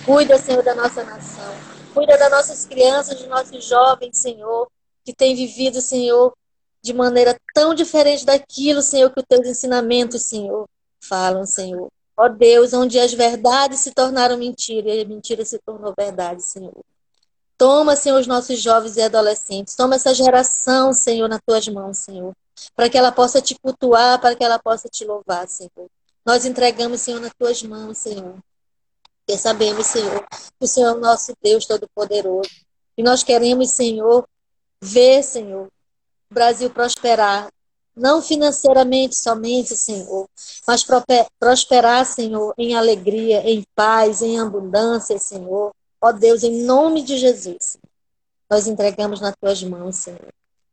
Cuida, 0.04 0.38
Senhor, 0.38 0.62
da 0.62 0.74
nossa 0.74 1.02
nação. 1.02 1.54
Cuida 1.94 2.18
das 2.18 2.30
nossas 2.30 2.66
crianças, 2.66 3.18
dos 3.18 3.26
nossos 3.26 3.64
jovens, 3.64 4.18
Senhor, 4.18 4.68
que 5.02 5.14
têm 5.14 5.34
vivido, 5.34 5.80
Senhor, 5.80 6.34
de 6.82 6.92
maneira 6.92 7.34
tão 7.54 7.74
diferente 7.74 8.26
daquilo, 8.26 8.82
Senhor, 8.82 9.10
que 9.10 9.20
os 9.20 9.26
teus 9.26 9.46
ensinamentos, 9.46 10.22
Senhor, 10.22 10.68
falam, 11.00 11.46
Senhor. 11.46 11.88
Ó 12.16 12.28
Deus, 12.28 12.72
onde 12.74 12.98
as 12.98 13.14
verdades 13.14 13.80
se 13.80 13.92
tornaram 13.92 14.36
mentira 14.36 14.90
e 14.90 15.00
a 15.00 15.04
mentira 15.04 15.44
se 15.44 15.58
tornou 15.58 15.94
verdade, 15.96 16.42
Senhor. 16.42 16.84
Toma, 17.56 17.96
Senhor, 17.96 18.20
os 18.20 18.26
nossos 18.26 18.60
jovens 18.60 18.96
e 18.98 19.02
adolescentes. 19.02 19.74
Toma 19.74 19.94
essa 19.94 20.12
geração, 20.12 20.92
Senhor, 20.92 21.28
nas 21.28 21.40
tuas 21.46 21.66
mãos, 21.68 21.98
Senhor. 21.98 22.34
Para 22.74 22.88
que 22.88 22.96
ela 22.96 23.12
possa 23.12 23.40
te 23.40 23.54
cultuar, 23.58 24.20
para 24.20 24.34
que 24.34 24.44
ela 24.44 24.58
possa 24.58 24.88
te 24.88 25.04
louvar, 25.04 25.48
Senhor. 25.48 25.90
Nós 26.24 26.44
entregamos, 26.44 27.00
Senhor, 27.00 27.20
nas 27.20 27.32
tuas 27.38 27.62
mãos, 27.62 27.98
Senhor. 27.98 28.36
Porque 29.26 29.40
sabemos, 29.40 29.86
Senhor, 29.86 30.24
que 30.30 30.64
o 30.64 30.66
Senhor 30.66 30.88
é 30.88 30.92
o 30.92 31.00
nosso 31.00 31.32
Deus 31.42 31.66
Todo-Poderoso. 31.66 32.50
E 32.96 33.02
nós 33.02 33.22
queremos, 33.22 33.70
Senhor, 33.70 34.26
ver, 34.80 35.22
Senhor, 35.22 35.66
o 36.30 36.34
Brasil 36.34 36.70
prosperar. 36.70 37.48
Não 37.94 38.20
financeiramente 38.20 39.16
somente, 39.16 39.74
Senhor, 39.74 40.28
mas 40.68 40.86
prosperar, 41.38 42.04
Senhor, 42.04 42.54
em 42.58 42.74
alegria, 42.74 43.40
em 43.48 43.64
paz, 43.74 44.20
em 44.20 44.38
abundância, 44.38 45.18
Senhor. 45.18 45.74
Ó 45.98 46.12
Deus, 46.12 46.42
em 46.42 46.62
nome 46.64 47.02
de 47.02 47.16
Jesus, 47.16 47.78
nós 48.50 48.66
entregamos 48.66 49.20
nas 49.20 49.34
tuas 49.40 49.62
mãos, 49.62 49.96
Senhor. 49.96 50.28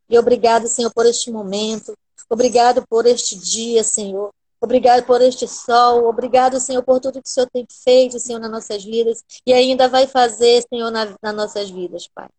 E 0.10 0.18
obrigado, 0.18 0.68
Senhor, 0.68 0.92
por 0.94 1.06
este 1.06 1.32
momento. 1.32 1.94
Obrigado 2.30 2.86
por 2.88 3.06
este 3.06 3.38
dia, 3.38 3.84
Senhor. 3.84 4.32
Obrigado 4.60 5.06
por 5.06 5.22
este 5.22 5.48
sol. 5.48 6.06
Obrigado, 6.06 6.60
Senhor, 6.60 6.82
por 6.84 7.00
tudo 7.00 7.22
que 7.22 7.28
o 7.28 7.32
Senhor 7.32 7.50
tem 7.52 7.68
feito, 7.70 8.18
Senhor, 8.20 8.40
nas 8.40 8.50
nossas 8.50 8.84
vidas 8.84 9.24
e 9.46 9.52
ainda 9.52 9.90
vai 9.90 10.08
fazer, 10.08 10.64
Senhor, 10.70 10.90
na, 10.90 11.14
nas 11.22 11.36
nossas 11.36 11.70
vidas, 11.70 12.08
Pai. 12.08 12.30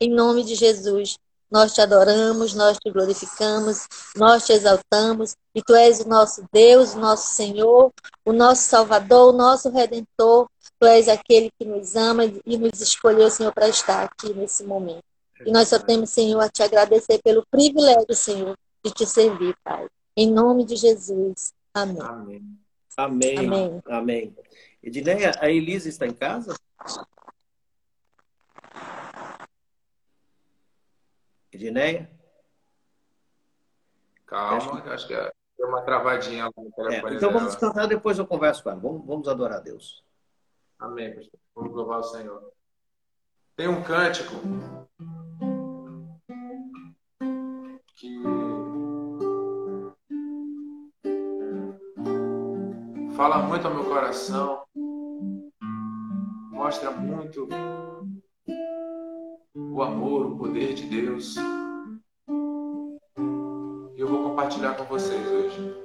Em 0.00 0.10
nome 0.10 0.44
de 0.44 0.54
Jesus, 0.54 1.18
nós 1.50 1.72
te 1.72 1.80
adoramos, 1.80 2.54
nós 2.54 2.78
te 2.78 2.90
glorificamos, 2.90 3.86
nós 4.16 4.46
te 4.46 4.52
exaltamos 4.52 5.36
e 5.54 5.62
tu 5.62 5.74
és 5.74 6.00
o 6.00 6.08
nosso 6.08 6.44
Deus, 6.50 6.94
o 6.94 6.98
nosso 6.98 7.34
Senhor, 7.34 7.92
o 8.24 8.32
nosso 8.32 8.62
Salvador, 8.62 9.32
o 9.32 9.36
nosso 9.36 9.68
Redentor. 9.68 10.48
Tu 10.80 10.86
és 10.86 11.06
aquele 11.06 11.50
que 11.58 11.64
nos 11.64 11.94
ama 11.94 12.24
e 12.24 12.58
nos 12.58 12.80
escolheu, 12.80 13.30
Senhor, 13.30 13.52
para 13.52 13.68
estar 13.68 14.02
aqui 14.04 14.32
nesse 14.32 14.64
momento. 14.64 15.04
E 15.46 15.52
nós 15.52 15.68
só 15.68 15.78
temos, 15.78 16.10
Senhor, 16.10 16.40
a 16.40 16.48
te 16.48 16.62
agradecer 16.62 17.20
pelo 17.22 17.44
privilégio, 17.46 18.14
Senhor, 18.14 18.56
de 18.84 18.90
te 18.92 19.06
servir, 19.06 19.56
Pai. 19.62 19.88
Em 20.16 20.30
nome 20.30 20.64
de 20.64 20.76
Jesus. 20.76 21.52
Amém. 21.72 22.00
Amém. 22.00 22.58
Amém. 22.96 23.38
Amém. 23.38 23.82
Amém. 23.86 24.36
Edneia, 24.82 25.32
a 25.40 25.50
Elisa 25.50 25.88
está 25.88 26.06
em 26.06 26.12
casa? 26.12 26.54
Edneia? 31.50 32.10
Calma, 34.26 34.56
acho 34.56 34.82
que, 34.82 34.88
acho 34.88 35.06
que 35.06 35.14
é, 35.14 35.32
deu 35.56 35.68
uma 35.68 35.82
travadinha 35.82 36.44
no 36.56 36.70
telefone. 36.72 37.14
É, 37.14 37.16
então 37.16 37.32
vamos 37.32 37.54
cantar, 37.56 37.86
depois 37.86 38.18
eu 38.18 38.26
converso 38.26 38.62
com 38.62 38.70
ela. 38.70 38.80
Vamos, 38.80 39.06
vamos 39.06 39.28
adorar 39.28 39.58
a 39.58 39.62
Deus. 39.62 40.04
Amém, 40.78 41.14
pastor. 41.14 41.40
Vamos 41.54 41.74
louvar 41.74 42.00
o 42.00 42.04
Senhor. 42.04 42.52
Tem 43.56 43.68
um 43.68 43.82
cântico 43.82 44.34
fala 53.16 53.38
muito 53.38 53.66
ao 53.66 53.74
meu 53.74 53.84
coração, 53.84 54.64
mostra 56.50 56.90
muito 56.90 57.48
o 59.54 59.82
amor, 59.82 60.26
o 60.26 60.36
poder 60.36 60.74
de 60.74 60.84
Deus. 60.84 61.36
E 63.96 64.00
eu 64.00 64.08
vou 64.08 64.30
compartilhar 64.30 64.74
com 64.74 64.84
vocês 64.84 65.26
hoje. 65.26 65.83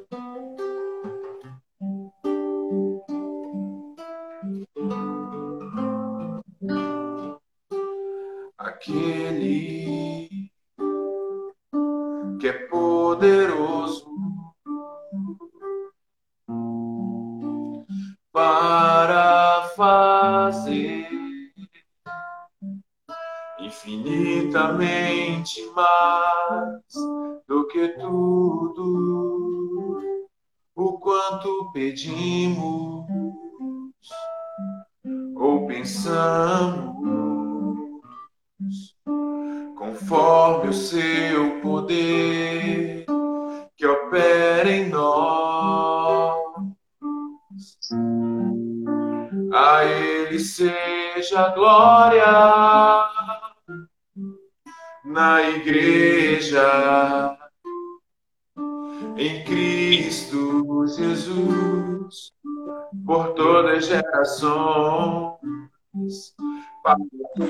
As 64.30 64.40
gerações, 64.40 66.36
para 66.84 66.98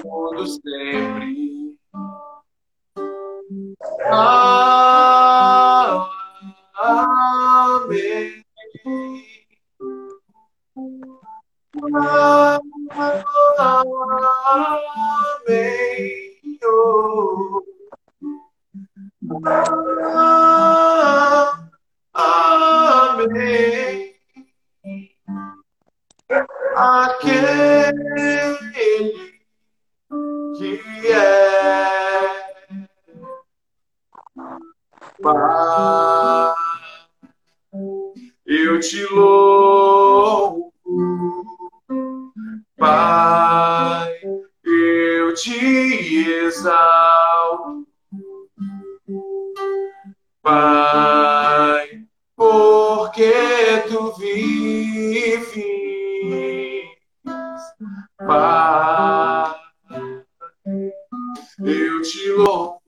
todos 0.02 0.56
sempre. 0.56 1.78
Amém. 4.06 4.46
Amém. 6.82 8.44
Amém. 22.14 23.99
Aquele 26.82 27.92
que 30.58 30.82
é 31.12 32.00
Pai, 35.22 36.54
eu 38.46 38.80
te 38.80 39.06
louvo, 39.08 40.72
Pai, 42.78 44.22
eu 44.64 45.34
te 45.34 46.32
exalto. 46.46 47.86
Pai, 50.42 51.19
Pai, 58.30 59.56
eu 61.66 62.02
te 62.04 62.32
louvo, 62.34 62.80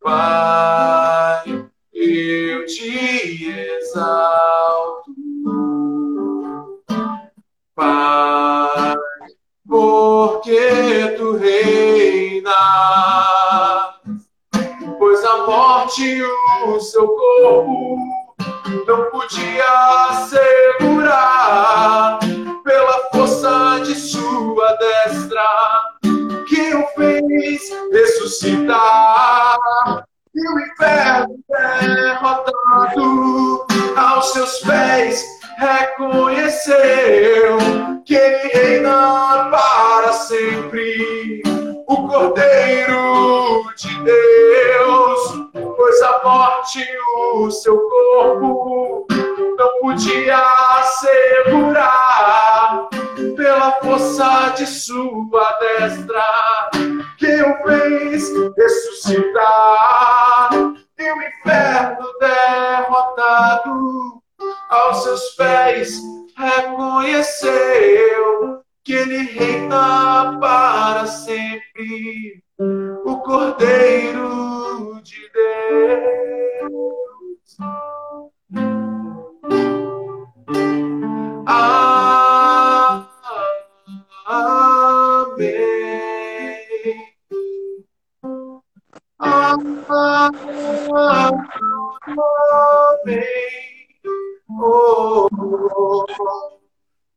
Pai, 0.00 1.70
eu 1.92 2.66
te 2.66 3.46
exalto, 3.46 5.14
Pai, 7.72 8.96
porque 9.64 11.14
tu 11.16 11.36
reinas. 11.36 12.52
Pois 14.98 15.24
a 15.24 15.46
morte 15.46 16.20
o 16.66 16.80
seu 16.80 17.06
corpo 17.06 17.96
não 18.88 19.08
podia 19.10 20.01
reconheceu 37.02 37.41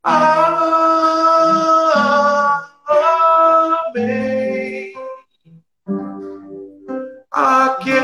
Amém. 0.08 0.54
Aquele 7.32 7.96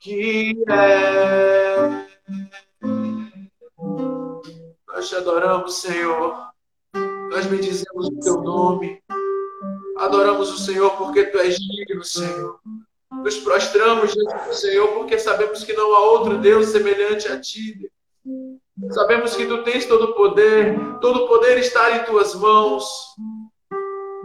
que 0.00 0.64
é. 0.70 2.06
Nós 4.88 5.08
te 5.10 5.16
adoramos, 5.16 5.82
Senhor. 5.82 6.34
Nós 7.30 7.44
bendizemos 7.44 8.06
o 8.06 8.18
teu 8.18 8.40
nome. 8.40 9.02
Adoramos 9.98 10.50
o 10.50 10.56
Senhor 10.56 10.96
porque 10.96 11.24
tu 11.26 11.36
és 11.36 11.56
digno, 11.56 12.02
Senhor. 12.02 12.58
Nos 13.12 13.36
prostramos 13.36 14.14
diante 14.14 14.48
do 14.48 14.54
Senhor 14.54 14.88
porque 14.94 15.18
sabemos 15.18 15.62
que 15.64 15.74
não 15.74 15.94
há 15.94 16.00
outro 16.12 16.38
Deus 16.38 16.68
semelhante 16.68 17.28
a 17.28 17.38
ti. 17.38 17.90
Sabemos 18.94 19.34
que 19.34 19.44
tu 19.46 19.64
tens 19.64 19.86
todo 19.86 20.04
o 20.04 20.14
poder, 20.14 20.78
todo 21.00 21.24
o 21.24 21.28
poder 21.28 21.58
está 21.58 21.96
em 21.96 22.04
tuas 22.04 22.32
mãos. 22.36 22.84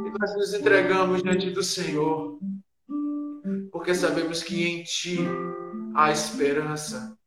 E 0.06 0.20
nós 0.20 0.36
nos 0.36 0.54
entregamos 0.54 1.24
diante 1.24 1.50
do 1.50 1.64
Senhor, 1.64 2.38
porque 3.72 3.96
sabemos 3.96 4.44
que 4.44 4.68
em 4.68 4.84
ti 4.84 5.18
há 5.96 6.12
esperança. 6.12 7.18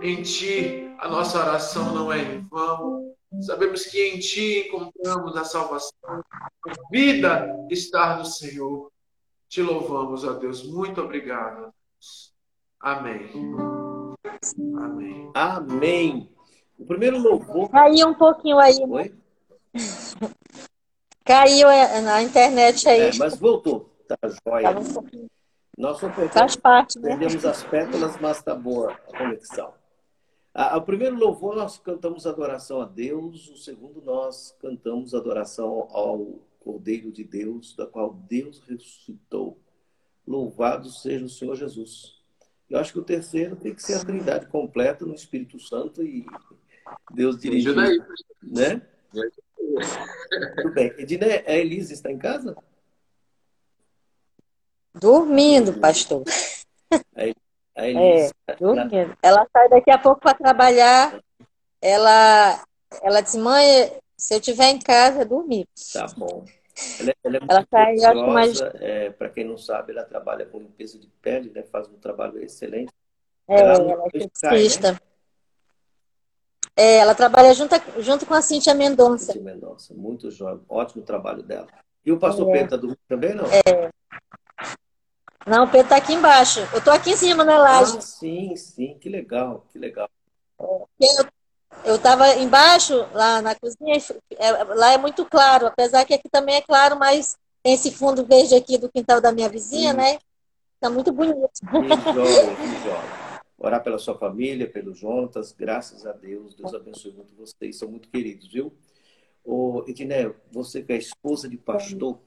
Em 0.00 0.22
ti 0.22 0.90
a 0.98 1.08
nossa 1.08 1.38
oração 1.38 1.94
não 1.94 2.10
é 2.10 2.22
em 2.22 2.48
vão. 2.48 3.14
Sabemos 3.42 3.84
que 3.84 4.00
em 4.08 4.18
ti 4.18 4.68
encontramos 4.68 5.36
a 5.36 5.44
salvação. 5.44 5.92
A 6.34 6.90
vida 6.90 7.54
está 7.70 8.16
no 8.16 8.24
Senhor. 8.24 8.90
Te 9.46 9.60
louvamos, 9.60 10.24
ó 10.24 10.32
Deus. 10.32 10.62
Muito 10.62 11.02
obrigado. 11.02 11.70
Amém. 12.80 13.30
Amém. 14.74 15.30
Amém. 15.34 16.37
O 16.78 16.86
primeiro 16.86 17.18
louvor. 17.18 17.68
Caiu 17.70 18.08
um 18.08 18.14
pouquinho 18.14 18.58
aí. 18.58 18.78
Né? 18.78 18.86
Oi? 18.86 19.14
Caiu 21.24 21.68
é, 21.68 22.00
na 22.00 22.22
internet 22.22 22.88
aí. 22.88 23.00
É, 23.00 23.10
mas 23.18 23.36
voltou. 23.36 23.90
Tá 24.08 24.16
jóia. 24.46 24.72
Tá 24.72 24.80
um 24.80 25.28
Nós 25.76 26.00
Faz 26.32 26.56
parte, 26.56 26.98
né? 26.98 27.10
Perdemos 27.10 27.44
as 27.44 27.62
pétalas, 27.64 28.18
mas 28.20 28.42
tá 28.42 28.54
boa 28.54 28.92
a 28.92 29.18
conexão. 29.18 29.74
O 30.74 30.80
primeiro 30.80 31.16
louvor 31.16 31.54
nós 31.54 31.78
cantamos 31.78 32.26
adoração 32.26 32.80
a 32.80 32.84
Deus, 32.84 33.48
o 33.48 33.56
segundo 33.56 34.02
nós 34.02 34.56
cantamos 34.58 35.14
adoração 35.14 35.86
ao 35.92 36.40
Cordeiro 36.58 37.12
de 37.12 37.22
Deus, 37.22 37.76
da 37.76 37.86
qual 37.86 38.12
Deus 38.28 38.60
ressuscitou. 38.66 39.58
Louvado 40.26 40.90
seja 40.90 41.24
o 41.24 41.28
Senhor 41.28 41.54
Jesus. 41.54 42.18
Eu 42.68 42.78
acho 42.78 42.92
que 42.92 42.98
o 42.98 43.04
terceiro 43.04 43.54
tem 43.54 43.74
que 43.74 43.82
ser 43.82 43.94
a 43.94 44.04
Trindade 44.04 44.46
completa 44.46 45.06
no 45.06 45.14
Espírito 45.14 45.60
Santo 45.60 46.02
e 46.02 46.26
Deus 47.12 47.38
dirigindo. 47.38 47.80
Né? 48.42 48.82
Tudo 50.56 50.74
bem. 50.74 50.94
Edine, 50.98 51.24
a 51.24 51.52
Elisa 51.52 51.92
está 51.92 52.10
em 52.10 52.18
casa? 52.18 52.56
Dormindo, 54.94 55.74
pastor. 55.80 56.24
A 57.76 57.86
Elisa, 57.86 58.34
é, 58.48 58.56
dormindo. 58.56 59.16
Ela 59.22 59.46
sai 59.52 59.68
daqui 59.68 59.90
a 59.90 59.98
pouco 59.98 60.20
para 60.20 60.34
trabalhar. 60.34 61.22
Ela, 61.80 62.64
ela 63.02 63.20
diz, 63.20 63.36
mãe, 63.36 63.92
se 64.16 64.34
eu 64.34 64.38
estiver 64.38 64.70
em 64.70 64.80
casa, 64.80 65.24
dormir. 65.24 65.66
Tá 65.92 66.06
bom. 66.16 66.44
Ela, 67.00 67.10
é, 67.10 67.16
ela 67.24 67.36
é 67.36 67.40
muito 67.40 67.52
ela 67.52 67.66
sai, 67.70 67.96
mais... 68.32 68.60
é, 68.60 69.10
para 69.10 69.28
quem 69.30 69.44
não 69.44 69.56
sabe, 69.56 69.92
ela 69.92 70.04
trabalha 70.04 70.46
com 70.46 70.58
limpeza 70.58 70.98
de 70.98 71.08
pele, 71.20 71.50
né? 71.50 71.62
faz 71.64 71.88
um 71.88 71.98
trabalho 71.98 72.42
excelente. 72.42 72.92
É, 73.48 73.60
ela, 73.60 73.74
ela 73.74 74.04
é 74.12 74.18
esteticista. 74.18 74.92
Né? 74.92 74.98
É, 76.78 76.98
ela 76.98 77.12
trabalha 77.12 77.52
junto, 77.54 77.74
junto 77.98 78.24
com 78.24 78.34
a 78.34 78.40
Cíntia 78.40 78.72
Mendonça. 78.72 79.32
Cíntia 79.32 79.42
Mendonça, 79.42 79.92
muito 79.94 80.30
jovem, 80.30 80.64
ótimo 80.68 81.02
trabalho 81.02 81.42
dela. 81.42 81.66
E 82.06 82.12
o 82.12 82.20
pastor 82.20 82.48
é. 82.50 82.52
Pedro 82.52 82.64
está 82.66 82.76
dormindo 82.76 83.00
também, 83.08 83.34
não? 83.34 83.44
É. 83.46 83.90
Não, 85.44 85.64
o 85.64 85.66
Pedro 85.66 85.86
está 85.86 85.96
aqui 85.96 86.14
embaixo. 86.14 86.60
Eu 86.72 86.78
estou 86.78 86.92
aqui 86.92 87.10
em 87.10 87.16
cima 87.16 87.42
na 87.42 87.58
laje. 87.58 87.98
Ah, 87.98 88.00
sim, 88.00 88.54
sim, 88.54 88.96
que 89.00 89.08
legal, 89.08 89.66
que 89.72 89.76
legal. 89.76 90.08
Eu 91.84 91.96
estava 91.96 92.32
embaixo, 92.36 92.94
lá 93.12 93.42
na 93.42 93.56
cozinha, 93.56 93.98
é, 94.38 94.52
lá 94.62 94.92
é 94.92 94.98
muito 94.98 95.24
claro, 95.24 95.66
apesar 95.66 96.04
que 96.04 96.14
aqui 96.14 96.28
também 96.30 96.54
é 96.54 96.60
claro, 96.60 96.96
mas 96.96 97.36
tem 97.60 97.74
esse 97.74 97.90
fundo 97.90 98.24
verde 98.24 98.54
aqui 98.54 98.78
do 98.78 98.88
quintal 98.88 99.20
da 99.20 99.32
minha 99.32 99.48
vizinha, 99.48 99.90
sim. 99.90 99.96
né? 99.96 100.18
Está 100.76 100.88
muito 100.88 101.10
bonito. 101.10 101.50
Que 101.60 102.12
joia, 102.12 102.54
que 102.54 102.82
joia 102.84 103.27
orar 103.58 103.82
pela 103.82 103.98
sua 103.98 104.16
família, 104.16 104.70
pelos 104.70 105.00
Jontas, 105.00 105.52
graças 105.52 106.06
a 106.06 106.12
Deus, 106.12 106.54
Deus 106.54 106.72
abençoe 106.72 107.12
muito 107.12 107.34
vocês, 107.34 107.76
são 107.76 107.90
muito 107.90 108.08
queridos, 108.08 108.46
viu? 108.46 108.72
Ô, 109.44 109.84
Edné, 109.88 110.32
você 110.50 110.82
que 110.82 110.92
é 110.92 110.96
esposa 110.96 111.48
de 111.48 111.56
pastor, 111.56 112.20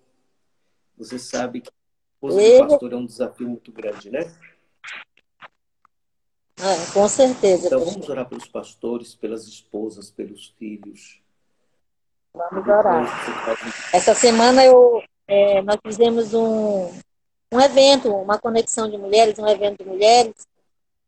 você 0.97 1.17
sabe 1.17 1.61
que 1.61 1.71
esposa 2.15 2.41
de 2.41 2.59
pastor 2.59 2.93
é 2.93 2.95
um 2.95 3.05
desafio 3.05 3.47
muito 3.47 3.71
grande, 3.71 4.09
né? 4.09 4.31
Ah, 6.59 6.93
com 6.93 7.07
certeza. 7.07 7.67
Então 7.67 7.79
vamos 7.79 8.07
orar 8.09 8.27
pelos 8.27 8.47
pastores, 8.47 9.15
pelas 9.15 9.47
esposas, 9.47 10.11
pelos 10.11 10.53
filhos. 10.59 11.21
Vamos 12.33 12.67
orar. 12.67 13.07
Essa 13.93 14.13
semana 14.13 14.63
eu, 14.63 15.01
é, 15.27 15.61
nós 15.61 15.77
fizemos 15.83 16.33
um, 16.33 16.91
um 17.51 17.59
evento, 17.59 18.13
uma 18.13 18.37
conexão 18.37 18.89
de 18.89 18.97
mulheres, 18.97 19.39
um 19.39 19.47
evento 19.47 19.83
de 19.83 19.89
mulheres, 19.89 20.47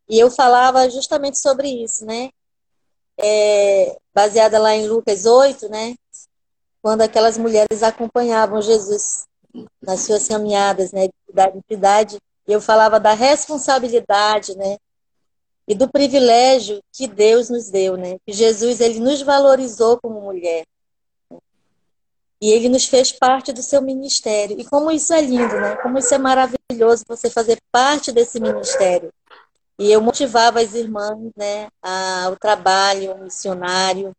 e 0.10 0.20
eu 0.20 0.30
falava 0.30 0.89
justamente 0.89 1.39
sobre 1.39 1.70
isso, 1.70 2.06
né? 2.06 2.30
É, 3.18 3.98
baseada 4.13 4.60
lá 4.60 4.76
em 4.76 4.88
Lucas 4.88 5.26
8, 5.26 5.70
né? 5.70 5.96
Quando 6.82 7.02
aquelas 7.02 7.38
mulheres 7.38 7.84
acompanhavam 7.84 8.62
Jesus 8.62 9.26
nas 9.82 10.02
suas 10.02 10.28
caminhadas, 10.28 10.92
né? 10.92 11.08
De 11.08 11.13
cidade 11.28 11.58
em 11.58 11.63
cidade. 11.68 12.18
eu 12.48 12.60
falava 12.60 13.00
da 13.00 13.13
responsabilidade, 13.13 14.56
né? 14.58 14.78
E 15.66 15.74
do 15.74 15.89
privilégio 15.89 16.82
que 16.92 17.08
Deus 17.08 17.50
nos 17.50 17.70
deu, 17.70 17.96
né? 17.96 18.18
Que 18.26 18.34
Jesus, 18.34 18.82
ele 18.82 19.00
nos 19.00 19.22
valorizou 19.22 19.98
como 20.02 20.20
mulher. 20.20 20.66
E 22.42 22.52
ele 22.52 22.68
nos 22.68 22.86
fez 22.86 23.13
parte 23.13 23.54
do 23.54 23.63
seu 23.63 23.82
ministério. 23.82 24.60
E 24.60 24.66
como 24.66 24.92
isso 24.92 25.13
é 25.13 25.22
lindo, 25.22 25.56
né? 25.56 25.78
Como 25.78 25.98
isso 25.98 26.13
é 26.13 26.18
maravilhoso 26.18 27.06
você 27.08 27.30
fazer 27.30 27.58
parte 27.72 28.12
desse 28.12 28.38
ministério. 28.38 29.13
E 29.80 29.92
eu 29.92 30.02
motivava 30.02 30.62
as 30.62 30.74
irmãs 30.74 31.18
né, 31.36 31.68
ao 31.82 32.36
trabalho 32.36 33.18
missionário, 33.20 34.16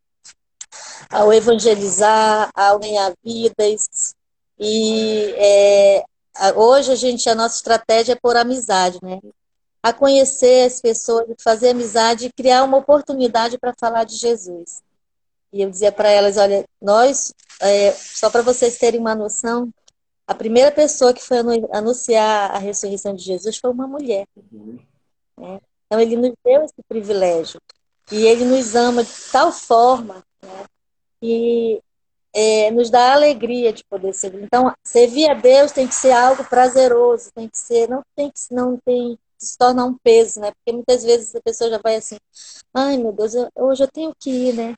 ao 1.09 1.31
evangelizar, 1.31 2.49
ao 2.53 2.79
ganhar 2.79 3.13
vidas. 3.23 4.13
E 4.59 5.33
é, 5.37 6.03
hoje 6.55 6.91
a 6.91 6.95
gente, 6.95 7.29
a 7.29 7.35
nossa 7.35 7.55
estratégia 7.55 8.13
é 8.13 8.19
por 8.21 8.35
amizade, 8.35 8.99
né? 9.01 9.19
A 9.81 9.93
conhecer 9.93 10.65
as 10.65 10.81
pessoas, 10.81 11.25
fazer 11.41 11.69
amizade 11.69 12.25
e 12.25 12.33
criar 12.33 12.63
uma 12.63 12.77
oportunidade 12.77 13.57
para 13.57 13.73
falar 13.79 14.03
de 14.03 14.15
Jesus. 14.15 14.81
E 15.53 15.61
eu 15.61 15.69
dizia 15.69 15.91
para 15.91 16.09
elas, 16.09 16.37
olha, 16.37 16.65
nós, 16.81 17.33
é, 17.61 17.91
só 17.91 18.29
para 18.29 18.41
vocês 18.41 18.77
terem 18.77 18.99
uma 18.99 19.15
noção, 19.15 19.71
a 20.27 20.33
primeira 20.33 20.71
pessoa 20.71 21.13
que 21.13 21.21
foi 21.21 21.37
anunciar 21.71 22.51
a 22.51 22.57
ressurreição 22.57 23.13
de 23.15 23.23
Jesus 23.23 23.57
foi 23.57 23.69
uma 23.69 23.87
mulher. 23.87 24.25
Uhum. 24.51 24.79
Né? 25.37 25.59
Então, 25.85 25.99
ele 25.99 26.15
nos 26.15 26.33
deu 26.43 26.63
esse 26.63 26.81
privilégio. 26.87 27.59
E 28.11 28.25
ele 28.25 28.45
nos 28.45 28.75
ama 28.75 29.03
de 29.03 29.11
tal 29.31 29.51
forma 29.51 30.23
né, 30.41 30.65
que 31.19 31.81
é, 32.33 32.69
nos 32.69 32.89
dá 32.89 33.13
alegria 33.13 33.73
de 33.73 33.83
poder 33.85 34.13
servir. 34.13 34.43
Então, 34.43 34.71
servir 34.83 35.29
a 35.29 35.33
Deus 35.33 35.71
tem 35.71 35.87
que 35.87 35.95
ser 35.95 36.11
algo 36.11 36.43
prazeroso, 36.43 37.31
tem 37.33 37.47
que 37.47 37.57
ser, 37.57 37.89
não 37.89 38.03
tem 38.15 38.29
que 38.29 38.53
não 38.53 38.77
tem 38.85 39.15
que 39.15 39.45
se 39.45 39.57
tornar 39.57 39.85
um 39.85 39.97
peso, 39.97 40.39
né? 40.39 40.51
Porque 40.51 40.71
muitas 40.71 41.03
vezes 41.03 41.33
a 41.33 41.41
pessoa 41.41 41.69
já 41.69 41.79
vai 41.79 41.95
assim, 41.95 42.17
ai 42.73 42.97
meu 42.97 43.11
Deus, 43.11 43.33
eu, 43.33 43.49
hoje 43.55 43.83
eu 43.83 43.87
tenho 43.87 44.13
que 44.19 44.29
ir, 44.29 44.53
né? 44.53 44.75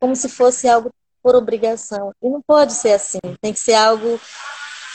Como 0.00 0.14
se 0.14 0.28
fosse 0.28 0.68
algo 0.68 0.90
por 1.22 1.36
obrigação. 1.36 2.12
E 2.22 2.28
não 2.28 2.42
pode 2.42 2.72
ser 2.72 2.92
assim. 2.92 3.18
Tem 3.40 3.52
que 3.52 3.60
ser 3.60 3.74
algo 3.74 4.20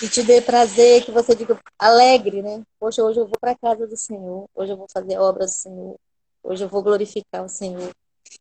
que 0.03 0.09
te 0.09 0.21
dê 0.21 0.41
prazer, 0.41 1.05
que 1.05 1.11
você 1.11 1.33
diga 1.33 1.57
alegre, 1.79 2.41
né? 2.41 2.61
Poxa, 2.77 3.01
hoje 3.01 3.21
eu 3.21 3.25
vou 3.25 3.37
para 3.39 3.55
casa 3.55 3.87
do 3.87 3.95
Senhor, 3.95 4.49
hoje 4.53 4.73
eu 4.73 4.75
vou 4.75 4.87
fazer 4.91 5.17
obras 5.17 5.51
do 5.51 5.55
Senhor, 5.55 5.95
hoje 6.43 6.61
eu 6.61 6.67
vou 6.67 6.83
glorificar 6.83 7.41
o 7.41 7.47
Senhor. 7.47 7.89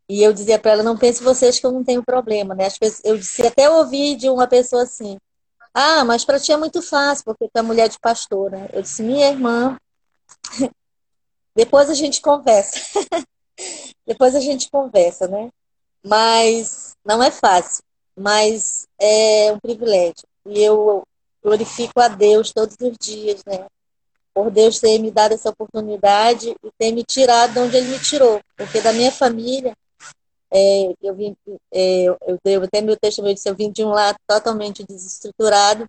E 0.09 0.25
eu 0.25 0.33
dizia 0.33 0.59
para 0.59 0.73
ela, 0.73 0.83
não 0.83 0.99
pense 0.99 1.23
vocês 1.23 1.61
que 1.61 1.67
eu 1.67 1.71
não 1.71 1.85
tenho 1.85 2.03
problema, 2.03 2.53
né? 2.53 2.67
Eu 3.05 3.17
disse, 3.17 3.47
até 3.47 3.71
ouvi 3.71 4.17
de 4.17 4.29
uma 4.29 4.49
pessoa 4.49 4.83
assim, 4.83 5.17
ah, 5.73 6.05
mas 6.05 6.25
para 6.25 6.41
ti 6.41 6.51
é 6.51 6.57
muito 6.57 6.83
fácil, 6.83 7.25
porque 7.25 7.47
tu 7.49 7.57
é 7.57 7.63
mulher 7.63 7.89
de 7.89 8.01
pastor, 8.01 8.51
né? 8.51 8.69
Eu 8.73 8.83
disse, 8.83 9.01
minha 9.01 9.29
irmã, 9.29 9.79
depois 11.55 11.89
a 11.89 11.95
gente 11.95 12.21
conversa. 12.21 12.81
depois 14.05 14.35
a 14.35 14.41
gente 14.41 14.69
conversa, 14.69 15.29
né? 15.29 15.49
Mas 16.05 16.97
não 17.05 17.23
é 17.23 17.31
fácil, 17.31 17.85
mas 18.17 18.89
é 18.99 19.53
um 19.53 19.61
privilégio. 19.61 20.27
E 20.45 20.61
eu 20.61 21.05
glorifico 21.43 22.01
a 22.01 22.09
Deus 22.09 22.53
todos 22.53 22.77
os 22.81 22.97
dias, 22.99 23.43
né? 23.47 23.67
Por 24.35 24.51
Deus 24.51 24.79
ter 24.79 24.99
me 24.99 25.11
dado 25.11 25.33
essa 25.33 25.51
oportunidade 25.51 26.55
e 26.63 26.71
ter 26.79 26.93
me 26.93 27.05
tirado 27.05 27.53
de 27.53 27.59
onde 27.59 27.77
Ele 27.77 27.89
me 27.89 27.99
tirou. 27.99 28.41
Porque 28.57 28.81
da 28.81 28.93
minha 28.93 29.13
família, 29.13 29.77
é, 30.51 30.93
eu 31.03 31.15
vim, 31.15 31.37
é, 31.73 32.05
eu 32.07 32.39
devo 32.45 32.65
até 32.65 32.81
meu 32.81 32.97
testemunho 32.97 33.37
eu 33.45 33.55
vim 33.55 33.71
de 33.71 33.85
um 33.85 33.91
lado 33.91 34.17
totalmente 34.27 34.85
desestruturado, 34.85 35.87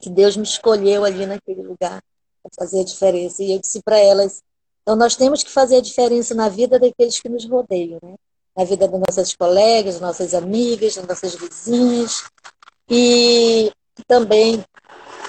que 0.00 0.08
Deus 0.08 0.36
me 0.36 0.44
escolheu 0.44 1.04
ali 1.04 1.26
naquele 1.26 1.62
lugar 1.62 2.02
para 2.42 2.50
fazer 2.58 2.80
a 2.80 2.84
diferença. 2.84 3.42
E 3.42 3.52
eu 3.52 3.58
disse 3.58 3.82
para 3.82 3.98
elas, 3.98 4.42
então 4.82 4.94
nós 4.94 5.16
temos 5.16 5.42
que 5.42 5.50
fazer 5.50 5.76
a 5.76 5.82
diferença 5.82 6.34
na 6.34 6.48
vida 6.48 6.78
daqueles 6.78 7.18
que 7.18 7.28
nos 7.28 7.44
rodeiam, 7.44 7.98
né? 8.02 8.14
Na 8.56 8.64
vida 8.64 8.88
das 8.88 9.00
nossas 9.00 9.34
colegas, 9.34 10.00
nossas 10.00 10.32
amigas, 10.32 10.94
das 10.94 11.06
nossas 11.06 11.34
vizinhas. 11.34 12.24
E 12.88 13.70
também 14.04 14.64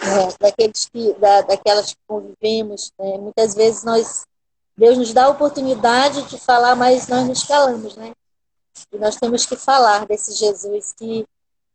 é, 0.02 0.38
daqueles 0.40 0.86
que, 0.90 1.14
da, 1.14 1.42
daquelas 1.42 1.92
que 1.92 2.00
convivemos. 2.08 2.92
Né? 3.00 3.18
Muitas 3.18 3.54
vezes 3.54 3.84
nós, 3.84 4.26
Deus 4.76 4.98
nos 4.98 5.14
dá 5.14 5.26
a 5.26 5.30
oportunidade 5.30 6.24
de 6.24 6.40
falar, 6.40 6.76
mas 6.76 7.08
nós 7.08 7.28
nos 7.28 7.44
calamos, 7.44 7.96
né? 7.96 8.14
E 8.92 8.98
nós 8.98 9.16
temos 9.16 9.46
que 9.46 9.56
falar 9.56 10.06
desse 10.06 10.34
Jesus 10.34 10.94
que 10.94 11.26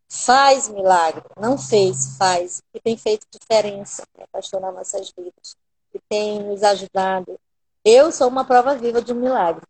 faz 0.08 0.68
milagre, 0.68 1.24
não 1.40 1.56
fez, 1.56 2.16
faz, 2.16 2.62
que 2.72 2.80
tem 2.80 2.96
feito 2.96 3.26
diferença, 3.30 4.04
né, 4.16 4.24
pastor, 4.30 4.60
nas 4.60 4.74
nossas 4.74 5.10
vidas, 5.16 5.56
que 5.90 5.98
tem 6.08 6.38
nos 6.42 6.62
ajudado. 6.62 7.40
Eu 7.84 8.12
sou 8.12 8.28
uma 8.28 8.44
prova 8.44 8.76
viva 8.76 9.00
de 9.00 9.12
um 9.12 9.16
milagre. 9.16 9.64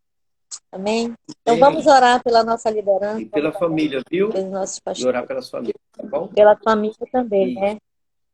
Amém? 0.72 1.14
Então 1.42 1.58
vamos 1.58 1.86
orar 1.86 2.22
pela 2.24 2.42
nossa 2.42 2.70
liderança. 2.70 3.20
E 3.20 3.26
pela 3.26 3.52
família, 3.52 4.02
viu? 4.10 4.30
Pelos 4.30 4.50
nossos 4.50 4.80
pastores. 4.80 5.04
E 5.04 5.06
orar 5.06 5.26
pelas 5.26 5.50
famílias, 5.50 5.76
tá 5.92 6.02
bom? 6.02 6.28
Pela 6.28 6.56
família 6.56 6.96
também, 7.12 7.54
né? 7.54 7.78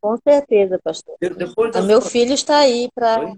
Com 0.01 0.17
certeza, 0.19 0.79
pastor. 0.79 1.17
Depois 1.21 1.73
das... 1.73 1.85
Meu 1.85 2.01
filho 2.01 2.33
está 2.33 2.59
aí 2.59 2.89
para. 2.95 3.37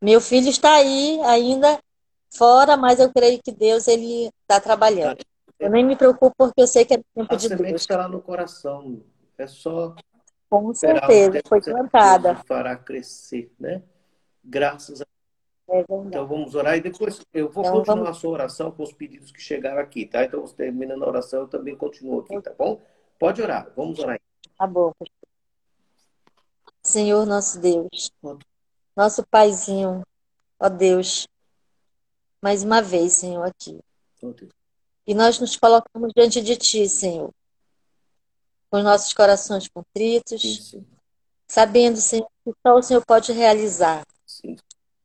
Meu 0.00 0.20
filho 0.20 0.48
está 0.48 0.74
aí 0.76 1.20
ainda 1.24 1.80
fora, 2.30 2.76
mas 2.76 3.00
eu 3.00 3.12
creio 3.12 3.40
que 3.42 3.50
Deus 3.50 3.88
ele 3.88 4.30
está 4.42 4.60
trabalhando. 4.60 5.18
Eu 5.58 5.68
nem 5.68 5.84
me 5.84 5.96
preocupo 5.96 6.32
porque 6.36 6.62
eu 6.62 6.66
sei 6.68 6.84
que 6.84 6.94
é 6.94 7.02
tempo 7.14 7.34
a 7.34 7.36
de 7.36 7.48
Deus. 7.48 7.80
está 7.82 7.96
lá 7.96 8.08
no 8.08 8.20
coração. 8.20 9.02
É 9.36 9.48
só. 9.48 9.96
Com 10.48 10.72
certeza, 10.72 11.40
foi 11.48 11.60
plantada. 11.60 12.36
Fará 12.46 12.76
crescer, 12.76 13.52
né? 13.58 13.82
Graças 14.44 15.00
a 15.00 15.11
é 15.68 15.80
então 15.80 16.26
vamos 16.26 16.54
orar 16.54 16.76
e 16.76 16.80
depois 16.80 17.20
eu 17.32 17.48
vou 17.48 17.64
então, 17.64 17.78
continuar 17.78 17.96
vamos... 17.96 18.16
a 18.16 18.20
sua 18.20 18.30
oração 18.30 18.70
com 18.72 18.82
os 18.82 18.92
pedidos 18.92 19.30
que 19.30 19.40
chegaram 19.40 19.80
aqui, 19.80 20.04
tá? 20.06 20.24
Então 20.24 20.40
você 20.40 20.54
terminando 20.54 21.02
a 21.04 21.08
oração, 21.08 21.40
eu 21.40 21.48
também 21.48 21.76
continuo 21.76 22.20
aqui, 22.20 22.40
tá 22.40 22.52
bom? 22.52 22.80
Pode 23.18 23.40
orar, 23.40 23.70
vamos 23.76 23.98
orar. 23.98 24.20
Tá 24.58 24.66
bom. 24.66 24.92
Senhor 26.82 27.24
nosso 27.24 27.60
Deus, 27.60 28.10
nosso 28.96 29.24
Paizinho, 29.26 30.02
ó 30.58 30.68
Deus, 30.68 31.28
mais 32.40 32.64
uma 32.64 32.82
vez, 32.82 33.12
Senhor, 33.12 33.44
aqui. 33.44 33.78
E 35.06 35.14
nós 35.14 35.38
nos 35.38 35.56
colocamos 35.56 36.12
diante 36.14 36.40
de 36.40 36.56
Ti, 36.56 36.88
Senhor, 36.88 37.32
com 38.68 38.78
os 38.78 38.84
nossos 38.84 39.12
corações 39.12 39.68
contritos, 39.68 40.42
Isso. 40.42 40.84
sabendo, 41.46 41.98
Senhor, 41.98 42.28
que 42.44 42.52
só 42.66 42.74
o 42.74 42.82
Senhor 42.82 43.04
pode 43.06 43.32
realizar. 43.32 44.04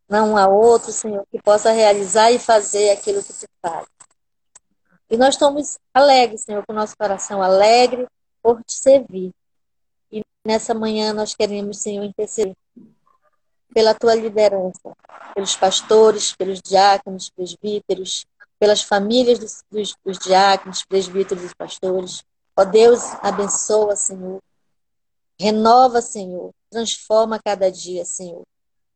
Não 0.09 0.37
há 0.37 0.47
outro, 0.47 0.91
Senhor, 0.91 1.25
que 1.29 1.41
possa 1.41 1.71
realizar 1.71 2.31
e 2.31 2.39
fazer 2.39 2.91
aquilo 2.91 3.21
que 3.21 3.33
tu 3.33 3.45
faz. 3.61 3.85
E 5.09 5.17
nós 5.17 5.35
estamos 5.35 5.77
alegres, 5.93 6.43
Senhor, 6.43 6.65
com 6.65 6.71
o 6.71 6.75
nosso 6.75 6.95
coração 6.97 7.41
alegre 7.41 8.07
por 8.41 8.63
te 8.63 8.73
servir. 8.73 9.31
E 10.09 10.23
nessa 10.45 10.73
manhã 10.73 11.11
nós 11.11 11.35
queremos, 11.35 11.79
Senhor, 11.79 12.05
interceder 12.05 12.55
pela 13.73 13.93
tua 13.93 14.15
liderança, 14.15 14.95
pelos 15.35 15.55
pastores, 15.57 16.33
pelos 16.33 16.61
diáconos, 16.61 17.29
presbíteros, 17.29 18.25
pelas 18.57 18.81
famílias 18.81 19.39
dos, 19.39 19.63
dos, 19.69 19.95
dos 20.05 20.17
diáconos, 20.19 20.85
presbíteros 20.85 21.51
e 21.51 21.55
pastores. 21.55 22.23
Ó 22.55 22.63
Deus, 22.63 23.01
abençoa, 23.21 23.95
Senhor. 23.95 24.41
Renova, 25.39 26.01
Senhor. 26.01 26.51
Transforma 26.69 27.39
cada 27.43 27.69
dia, 27.69 28.05
Senhor 28.05 28.43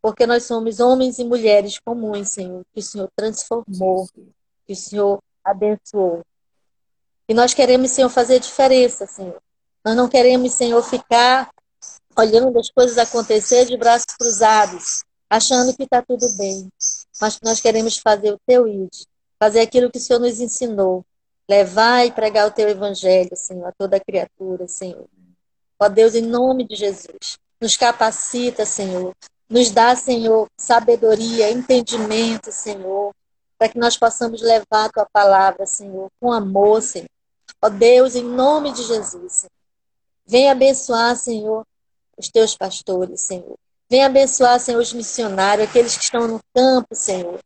porque 0.02 0.26
nós 0.26 0.44
somos 0.44 0.80
homens 0.80 1.20
e 1.20 1.24
mulheres 1.24 1.78
comuns, 1.80 2.30
Senhor, 2.30 2.64
que 2.74 2.80
o 2.80 2.84
Senhor 2.84 3.10
transformou, 3.16 4.08
que 4.66 4.74
o 4.74 4.76
Senhor 4.76 5.20
abençoou. 5.44 6.22
E 7.28 7.34
nós 7.34 7.54
queremos, 7.54 7.92
Senhor, 7.92 8.10
fazer 8.10 8.40
diferença, 8.40 9.06
Senhor. 9.06 9.40
Nós 9.86 9.96
não 9.96 10.10
queremos, 10.10 10.54
Senhor, 10.54 10.82
ficar 10.84 11.50
olhando 12.18 12.60
as 12.60 12.70
coisas 12.70 12.98
acontecer 12.98 13.66
de 13.66 13.78
braços 13.78 14.16
cruzados, 14.20 15.04
achando 15.30 15.76
que 15.76 15.84
está 15.84 16.02
tudo 16.02 16.28
bem. 16.38 16.68
Mas 17.20 17.40
nós 17.42 17.62
queremos 17.62 17.98
fazer 17.98 18.34
o 18.34 18.40
teu 18.46 18.68
id, 18.68 18.90
fazer 19.40 19.62
aquilo 19.62 19.92
que 19.92 19.98
o 19.98 20.02
Senhor 20.02 20.20
nos 20.20 20.40
ensinou, 20.40 21.06
levar 21.50 22.06
e 22.06 22.12
pregar 22.12 22.48
o 22.48 22.52
teu 22.52 22.68
evangelho, 22.68 23.36
Senhor, 23.36 23.68
a 23.68 23.72
toda 23.72 24.00
criatura, 24.00 24.68
Senhor. 24.68 25.08
Ó 25.80 25.88
Deus, 25.88 26.16
em 26.16 26.22
nome 26.22 26.68
de 26.68 26.76
Jesus, 26.76 27.38
nos 27.60 27.76
capacita, 27.76 28.66
Senhor, 28.66 29.16
nos 29.52 29.70
dá, 29.70 29.94
Senhor, 29.98 30.48
sabedoria, 30.58 31.52
entendimento, 31.52 32.54
Senhor, 32.54 33.14
para 33.60 33.68
que 33.68 33.78
nós 33.78 33.98
possamos 33.98 34.42
levar 34.42 34.86
a 34.86 34.90
tua 34.90 35.06
palavra, 35.12 35.66
Senhor, 35.66 36.10
com 36.22 36.32
amor, 36.32 36.82
Senhor. 36.82 37.10
Ó 37.62 37.68
Deus, 37.68 38.16
em 38.16 38.24
nome 38.24 38.72
de 38.72 38.82
Jesus, 38.82 39.34
Senhor. 39.34 39.52
Vem 40.26 40.50
abençoar, 40.50 41.18
Senhor, 41.18 41.68
os 42.18 42.30
teus 42.30 42.56
pastores, 42.56 43.20
Senhor. 43.22 43.58
Vem 43.90 44.06
abençoar, 44.06 44.58
Senhor, 44.58 44.80
os 44.80 44.94
missionários, 44.94 45.68
aqueles 45.68 45.98
que 45.98 46.04
estão 46.06 46.30
no 46.30 46.40
campo, 46.56 46.96
Senhor. 46.96 47.38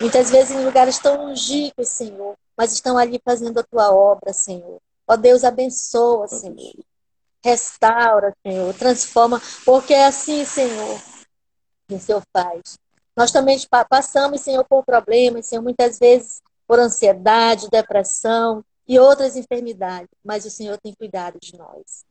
Muitas 0.00 0.30
vezes 0.30 0.56
em 0.56 0.64
lugares 0.64 0.98
tão 0.98 1.26
longínquos, 1.26 1.88
Senhor, 1.88 2.34
mas 2.56 2.72
estão 2.72 2.96
ali 2.96 3.20
fazendo 3.22 3.60
a 3.60 3.64
tua 3.64 3.94
obra, 3.94 4.32
Senhor. 4.32 4.78
Ó 5.06 5.14
Deus, 5.14 5.44
abençoa, 5.44 6.26
Senhor. 6.26 6.74
Restaura, 7.44 8.34
Senhor. 8.42 8.72
Transforma, 8.72 9.42
porque 9.66 9.92
é 9.92 10.06
assim, 10.06 10.46
Senhor 10.46 11.13
o 11.90 11.98
Senhor 11.98 12.22
faz. 12.32 12.78
Nós 13.16 13.30
também 13.30 13.58
passamos, 13.88 14.40
Senhor, 14.40 14.64
por 14.64 14.84
problemas, 14.84 15.46
Senhor, 15.46 15.62
muitas 15.62 15.98
vezes 15.98 16.42
por 16.66 16.78
ansiedade, 16.78 17.68
depressão 17.70 18.64
e 18.86 18.98
outras 18.98 19.36
enfermidades, 19.36 20.08
mas 20.24 20.44
o 20.44 20.50
Senhor 20.50 20.78
tem 20.78 20.94
cuidado 20.94 21.38
de 21.40 21.56
nós. 21.56 22.04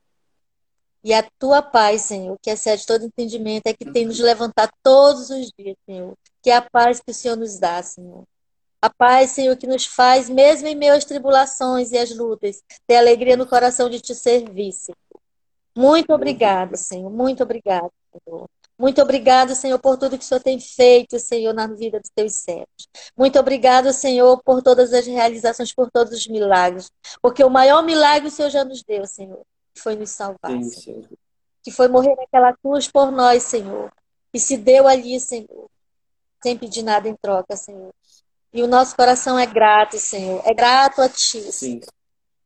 E 1.04 1.14
a 1.14 1.28
tua 1.38 1.62
paz, 1.62 2.04
Senhor, 2.04 2.38
que 2.42 2.50
excede 2.50 2.86
todo 2.86 3.06
entendimento, 3.06 3.68
é 3.68 3.74
que 3.74 3.92
tem 3.92 4.06
nos 4.06 4.20
levantado 4.20 4.72
todos 4.82 5.30
os 5.30 5.52
dias, 5.58 5.76
Senhor. 5.86 6.14
Que 6.42 6.50
é 6.50 6.56
a 6.56 6.62
paz 6.62 7.02
que 7.02 7.12
o 7.12 7.14
Senhor 7.14 7.36
nos 7.36 7.60
dá, 7.60 7.84
Senhor. 7.84 8.24
A 8.82 8.90
paz, 8.90 9.32
Senhor, 9.32 9.56
que 9.58 9.68
nos 9.68 9.86
faz, 9.86 10.30
mesmo 10.30 10.68
em 10.68 10.76
meio 10.76 10.94
às 10.94 11.04
tribulações 11.04 11.92
e 11.92 11.98
às 11.98 12.16
lutas, 12.16 12.64
ter 12.88 12.96
alegria 12.96 13.36
no 13.36 13.46
coração 13.46 13.90
de 13.90 14.00
te 14.00 14.16
servir, 14.16 14.72
Senhor. 14.72 14.98
Muito 15.76 16.14
obrigada, 16.14 16.78
Senhor. 16.78 17.10
Muito 17.10 17.44
obrigada, 17.44 17.92
Senhor. 18.26 18.50
Muito 18.78 19.02
obrigado, 19.02 19.54
Senhor, 19.56 19.78
por 19.80 19.98
tudo 19.98 20.18
que 20.18 20.24
o 20.24 20.28
Senhor 20.28 20.42
tem 20.42 20.60
feito, 20.60 21.20
Senhor, 21.20 21.54
na 21.54 21.68
vida 21.68 22.00
dos 22.00 22.10
teus 22.10 22.34
servos. 22.34 22.88
Muito 23.16 23.40
obrigado, 23.40 23.94
Senhor, 23.94 24.42
por 24.44 24.62
todas 24.62 24.94
as 24.94 25.06
realizações, 25.06 25.74
por 25.74 25.92
todos 25.92 26.14
os 26.14 26.28
milagres. 26.28 26.92
Porque 27.22 27.44
o 27.44 27.50
maior 27.50 27.84
milagre 27.84 28.28
o 28.28 28.32
Senhor 28.32 28.50
já 28.50 28.66
nos 28.66 28.84
deu, 28.84 29.06
Senhor, 29.06 29.42
foi 29.78 29.96
nos 29.96 30.10
salvar. 30.10 30.52
Sim, 30.52 30.64
Senhor. 30.64 31.10
Que 31.64 31.72
foi 31.72 31.88
morrer 31.88 32.16
naquela 32.16 32.54
cruz 32.54 32.90
por 32.90 33.12
nós, 33.12 33.44
Senhor. 33.44 33.92
E 34.34 34.40
se 34.40 34.58
deu 34.58 34.88
ali, 34.88 35.20
Senhor, 35.20 35.70
sem 36.42 36.58
pedir 36.58 36.84
nada 36.84 37.08
em 37.08 37.16
troca, 37.16 37.56
Senhor. 37.56 37.94
E 38.52 38.64
o 38.64 38.68
nosso 38.68 38.96
coração 38.96 39.38
é 39.38 39.46
grato, 39.46 39.98
Senhor. 39.98 40.42
É 40.46 40.54
grato 40.54 41.02
a 41.02 41.08
Ti. 41.08 41.42
Sim. 41.42 41.52
Senhor 41.52 41.94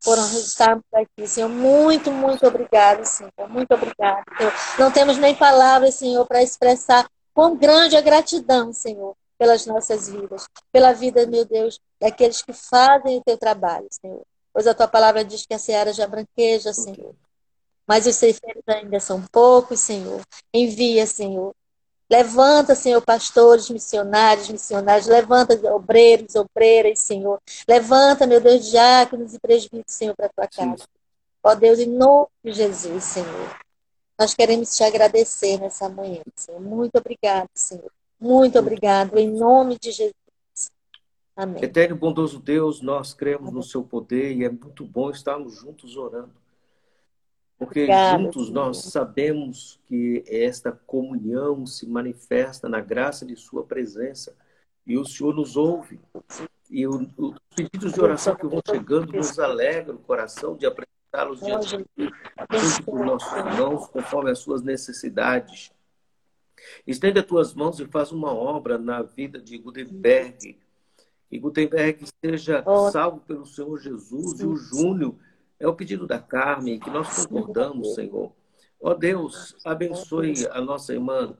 por 0.03 0.17
estarmos 0.17 0.83
aqui, 0.93 1.27
Senhor. 1.27 1.49
Muito, 1.49 2.11
muito 2.11 2.45
obrigado, 2.45 3.05
Senhor. 3.05 3.49
Muito 3.49 3.73
obrigado, 3.73 4.23
Senhor. 4.37 4.53
Não 4.79 4.91
temos 4.91 5.17
nem 5.17 5.35
palavras, 5.35 5.95
Senhor, 5.95 6.25
para 6.25 6.41
expressar 6.41 7.09
quão 7.33 7.55
grande 7.55 7.95
a 7.95 8.01
gratidão, 8.01 8.73
Senhor, 8.73 9.15
pelas 9.37 9.65
nossas 9.65 10.09
vidas, 10.09 10.47
pela 10.71 10.93
vida, 10.93 11.25
meu 11.27 11.45
Deus, 11.45 11.79
daqueles 11.99 12.41
que 12.41 12.53
fazem 12.53 13.17
o 13.17 13.23
teu 13.23 13.37
trabalho, 13.37 13.87
Senhor. 13.91 14.23
Pois 14.53 14.65
a 14.65 14.73
tua 14.73 14.87
palavra 14.87 15.23
diz 15.23 15.45
que 15.45 15.53
a 15.53 15.59
seara 15.59 15.93
já 15.93 16.07
branqueja, 16.07 16.73
Senhor. 16.73 17.13
Mas 17.87 18.05
os 18.05 18.15
ceifeiros 18.15 18.63
ainda 18.67 18.99
são 18.99 19.21
poucos, 19.31 19.79
Senhor. 19.79 20.21
Envia, 20.53 21.05
Senhor, 21.05 21.53
Levanta, 22.09 22.73
Senhor, 22.73 23.01
pastores, 23.01 23.69
missionários, 23.69 24.49
missionários. 24.49 25.07
Levanta 25.07 25.53
obreiros, 25.73 26.35
obreiras, 26.35 26.99
Senhor. 26.99 27.39
Levanta, 27.67 28.25
meu 28.25 28.39
Deus, 28.39 28.69
diáconos 28.69 29.33
e 29.33 29.39
presbíteros, 29.39 29.93
Senhor, 29.93 30.15
para 30.15 30.27
a 30.27 30.29
tua 30.29 30.47
casa. 30.47 30.87
Ó 31.43 31.55
Deus, 31.55 31.79
em 31.79 31.87
nome 31.87 32.27
de 32.43 32.53
Jesus, 32.53 33.03
Senhor. 33.03 33.57
Nós 34.19 34.33
queremos 34.33 34.75
te 34.75 34.83
agradecer 34.83 35.59
nessa 35.59 35.87
manhã, 35.87 36.21
Senhor. 36.35 36.59
Muito 36.59 36.97
obrigado, 36.97 37.49
Senhor. 37.53 37.91
Muito 38.19 38.57
obrigado, 38.57 39.17
em 39.17 39.29
nome 39.29 39.77
de 39.77 39.91
Jesus. 39.91 40.13
Amém. 41.35 41.63
Eterno 41.63 41.95
bondoso 41.95 42.39
Deus, 42.39 42.81
nós 42.81 43.13
cremos 43.13 43.49
Amém. 43.49 43.53
no 43.53 43.63
seu 43.63 43.83
poder 43.83 44.35
e 44.35 44.43
é 44.43 44.49
muito 44.49 44.83
bom 44.83 45.11
estarmos 45.11 45.53
juntos 45.55 45.95
orando. 45.95 46.31
Porque 47.57 47.81
Obrigada, 47.81 48.23
juntos 48.23 48.47
Senhor. 48.47 48.65
nós 48.65 48.77
sabemos 48.83 49.79
que 49.87 50.23
esta 50.27 50.71
comunhão 50.71 51.65
se 51.65 51.87
manifesta 51.87 52.69
na 52.69 52.79
graça 52.79 53.25
de 53.25 53.35
Sua 53.35 53.63
presença 53.63 54.35
e 54.85 54.97
o 54.97 55.03
Senhor 55.03 55.33
nos 55.33 55.57
ouve. 55.57 55.99
E 56.69 56.85
os 56.85 57.07
pedidos 57.55 57.93
de 57.93 58.01
oração 58.01 58.35
que 58.35 58.45
vão 58.45 58.61
chegando 58.69 59.11
nos 59.11 59.39
alegram 59.39 59.95
o 59.95 59.99
coração 59.99 60.55
de 60.55 60.67
apresentá-los 60.67 61.39
diante 61.39 61.77
dos 61.77 63.05
nossos 63.05 63.37
irmãos, 63.37 63.87
conforme 63.87 64.29
as 64.29 64.39
suas 64.39 64.61
necessidades. 64.61 65.71
Estende 66.85 67.19
as 67.19 67.25
tuas 67.25 67.53
mãos 67.53 67.79
e 67.79 67.85
faz 67.87 68.11
uma 68.11 68.33
obra 68.33 68.77
na 68.77 69.01
vida 69.01 69.39
de 69.39 69.57
Gutenberg. 69.57 70.57
E 71.31 71.39
Gutenberg 71.39 72.05
seja 72.23 72.63
salvo 72.91 73.19
pelo 73.21 73.45
Senhor 73.45 73.77
Jesus 73.79 74.39
e 74.39 74.45
o 74.45 74.55
Júnior 74.55 75.15
É 75.59 75.67
o 75.67 75.73
pedido 75.73 76.05
da 76.05 76.19
Carmen, 76.19 76.79
que 76.79 76.89
nós 76.89 77.25
concordamos, 77.25 77.95
Senhor. 77.95 78.31
Ó 78.79 78.93
Deus, 78.93 79.55
abençoe 79.65 80.47
a 80.51 80.61
nossa 80.61 80.93
irmã 80.93 81.35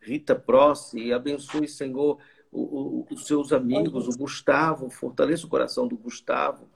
Rita 0.00 0.34
Prossi, 0.34 1.12
abençoe, 1.12 1.68
Senhor, 1.68 2.18
o, 2.50 2.60
o, 2.60 3.06
os 3.10 3.26
seus 3.26 3.52
amigos, 3.52 4.08
o 4.08 4.18
Gustavo, 4.18 4.90
fortaleça 4.90 5.46
o 5.46 5.48
coração 5.48 5.86
do 5.86 5.96
Gustavo. 5.96 6.68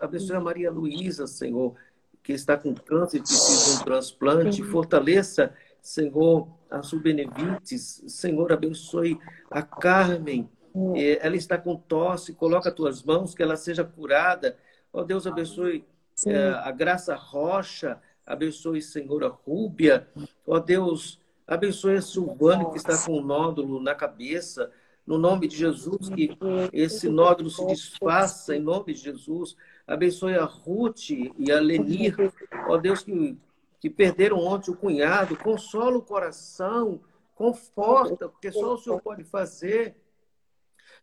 Abençoe 0.00 0.36
a 0.36 0.40
Maria 0.40 0.70
Luísa, 0.70 1.26
Senhor, 1.26 1.74
que 2.22 2.32
está 2.32 2.56
com 2.56 2.74
câncer 2.74 3.18
e 3.18 3.20
precisa 3.20 3.76
de 3.76 3.80
um 3.80 3.84
transplante. 3.84 4.62
Fortaleça, 4.62 5.54
Senhor, 5.80 6.48
a 6.70 6.82
Subbenevites. 6.82 8.02
Senhor, 8.06 8.52
abençoe 8.52 9.18
a 9.50 9.62
Carmen. 9.62 10.48
É, 10.96 11.24
ela 11.24 11.36
está 11.36 11.56
com 11.56 11.76
tosse, 11.76 12.32
coloca 12.32 12.68
as 12.68 12.74
tuas 12.74 13.02
mãos, 13.02 13.34
que 13.34 13.42
ela 13.42 13.56
seja 13.56 13.84
curada. 13.84 14.56
Ó 14.94 15.00
oh, 15.00 15.04
Deus, 15.04 15.26
abençoe 15.26 15.84
é, 16.24 16.50
a 16.50 16.70
Graça 16.70 17.16
Rocha, 17.16 18.00
abençoe, 18.24 18.80
Senhor, 18.80 19.24
a 19.24 19.28
Rúbia. 19.28 20.08
Ó 20.46 20.54
oh, 20.54 20.60
Deus, 20.60 21.18
abençoe 21.44 21.96
a 21.96 22.00
Silvana, 22.00 22.70
que 22.70 22.76
está 22.76 22.96
com 23.04 23.18
um 23.18 23.20
nódulo 23.20 23.82
na 23.82 23.92
cabeça. 23.92 24.70
No 25.04 25.18
nome 25.18 25.48
de 25.48 25.56
Jesus, 25.56 26.08
que 26.08 26.38
esse 26.72 27.08
nódulo 27.08 27.50
se 27.50 27.66
desfaça, 27.66 28.54
em 28.54 28.60
nome 28.60 28.94
de 28.94 29.00
Jesus. 29.00 29.56
Abençoe 29.84 30.34
a 30.34 30.44
Ruth 30.44 31.10
e 31.10 31.50
a 31.50 31.58
Lenir. 31.58 32.16
Ó 32.68 32.78
Deus, 32.78 33.02
que, 33.02 33.36
que 33.80 33.90
perderam 33.90 34.38
ontem 34.38 34.70
o 34.70 34.76
cunhado. 34.76 35.36
Consola 35.36 35.98
o 35.98 36.02
coração, 36.02 37.00
conforta, 37.34 38.28
porque 38.28 38.52
só 38.52 38.74
o 38.74 38.78
Senhor 38.78 39.02
pode 39.02 39.24
fazer. 39.24 39.96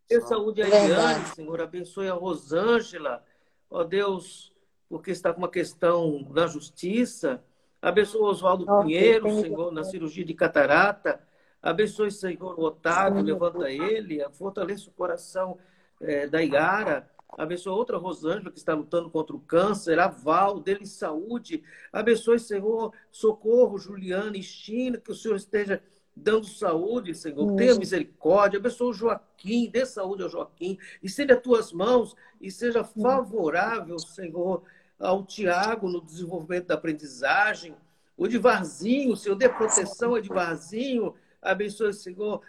Dê 0.07 0.21
saúde 0.21 0.63
a 0.63 0.67
Eliane, 0.67 1.27
Senhor. 1.35 1.59
Abençoe 1.61 2.07
a 2.07 2.13
Rosângela. 2.13 3.23
Ó 3.71 3.85
Deus, 3.85 4.53
porque 4.89 5.11
está 5.11 5.31
com 5.31 5.39
uma 5.39 5.49
questão 5.49 6.27
na 6.29 6.45
justiça. 6.45 7.41
Abençoe 7.81 8.21
o 8.21 8.25
Oswaldo 8.25 8.65
Pinheiro, 8.83 9.31
Senhor, 9.41 9.71
na 9.71 9.85
cirurgia 9.85 10.25
de 10.25 10.33
catarata. 10.33 11.25
Abençoe, 11.61 12.11
Senhor, 12.11 12.59
o 12.59 12.63
Otávio, 12.63 13.23
levanta 13.23 13.71
ele. 13.71 14.21
Fortaleça 14.33 14.89
o 14.89 14.93
coração 14.93 15.57
é, 16.01 16.27
da 16.27 16.43
Iara. 16.43 17.09
Abençoe 17.37 17.71
outra 17.71 17.97
Rosângela 17.97 18.51
que 18.51 18.57
está 18.57 18.73
lutando 18.73 19.09
contra 19.09 19.33
o 19.33 19.39
câncer, 19.39 19.97
a 19.99 20.09
Val, 20.09 20.59
dele 20.59 20.85
saúde. 20.85 21.63
Abençoe, 21.93 22.39
Senhor, 22.39 22.93
socorro, 23.09 23.77
Juliana 23.77 24.35
e 24.35 24.43
China, 24.43 24.97
que 24.97 25.11
o 25.11 25.15
Senhor 25.15 25.37
esteja 25.37 25.81
dando 26.15 26.45
saúde, 26.45 27.15
Senhor. 27.15 27.55
Tenha 27.55 27.75
misericórdia. 27.75 28.59
Abençoe 28.59 28.89
o 28.89 28.93
Joaquim, 28.93 29.69
dê 29.69 29.85
saúde 29.85 30.23
ao 30.23 30.29
Joaquim. 30.29 30.77
Estende 31.01 31.33
as 31.33 31.41
tuas 31.41 31.71
mãos 31.71 32.15
e 32.39 32.51
seja 32.51 32.83
favorável, 32.83 33.97
Senhor, 33.99 34.63
ao 34.99 35.25
Tiago 35.25 35.89
no 35.89 36.01
desenvolvimento 36.01 36.67
da 36.67 36.75
aprendizagem. 36.75 37.75
O 38.17 38.25
Edivarzinho, 38.25 39.15
Senhor, 39.15 39.35
dê 39.35 39.49
proteção 39.49 40.11
ao 40.11 40.17
Edivarzinho. 40.17 41.15
Abençoe, 41.41 41.93
Senhor, 41.93 42.41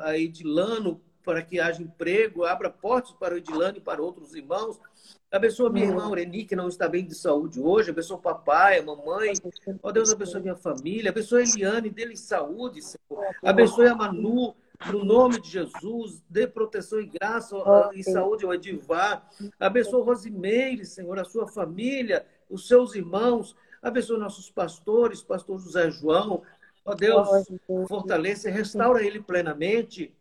a 0.00 0.16
Edilano, 0.16 1.00
para 1.24 1.42
que 1.42 1.58
haja 1.58 1.82
emprego, 1.82 2.44
abra 2.44 2.70
portas 2.70 3.12
para 3.12 3.34
o 3.34 3.38
Edilane 3.38 3.78
e 3.78 3.80
para 3.80 4.02
outros 4.02 4.34
irmãos. 4.34 4.78
Abençoa 5.32 5.68
minha 5.68 5.86
irmã 5.86 6.04
Aureni, 6.04 6.44
que 6.44 6.54
não 6.54 6.68
está 6.68 6.88
bem 6.88 7.04
de 7.04 7.14
saúde 7.14 7.60
hoje. 7.60 7.90
Abençoa 7.90 8.18
o 8.18 8.20
papai, 8.20 8.78
a 8.78 8.82
mamãe. 8.84 9.32
Ó 9.82 9.88
oh, 9.88 9.92
Deus, 9.92 10.12
abençoe 10.12 10.40
minha 10.40 10.54
família. 10.54 11.10
Abençoa 11.10 11.40
a 11.40 11.42
Eliane, 11.42 11.90
dê-lhe 11.90 12.16
saúde, 12.16 12.80
Senhor. 12.82 13.34
Abençoe 13.42 13.88
a 13.88 13.96
Manu, 13.96 14.54
no 14.92 15.04
nome 15.04 15.40
de 15.40 15.50
Jesus. 15.50 16.22
Dê 16.28 16.46
proteção 16.46 17.00
e 17.00 17.06
graça 17.06 17.56
e 17.94 18.04
saúde 18.04 18.44
ao 18.44 18.54
Edivar. 18.54 19.28
Abençoa 19.58 20.00
o 20.00 20.04
Rosimeire, 20.04 20.84
Senhor, 20.84 21.18
a 21.18 21.24
sua 21.24 21.48
família, 21.48 22.24
os 22.48 22.68
seus 22.68 22.94
irmãos. 22.94 23.56
Abençoa 23.82 24.18
nossos 24.18 24.50
pastores, 24.50 25.20
pastor 25.20 25.58
José 25.58 25.90
João. 25.90 26.42
Ó 26.84 26.92
oh, 26.92 26.94
Deus, 26.94 27.28
fortaleça 27.88 28.48
e 28.48 28.52
restaura 28.52 29.04
ele 29.04 29.20
plenamente. 29.20 30.14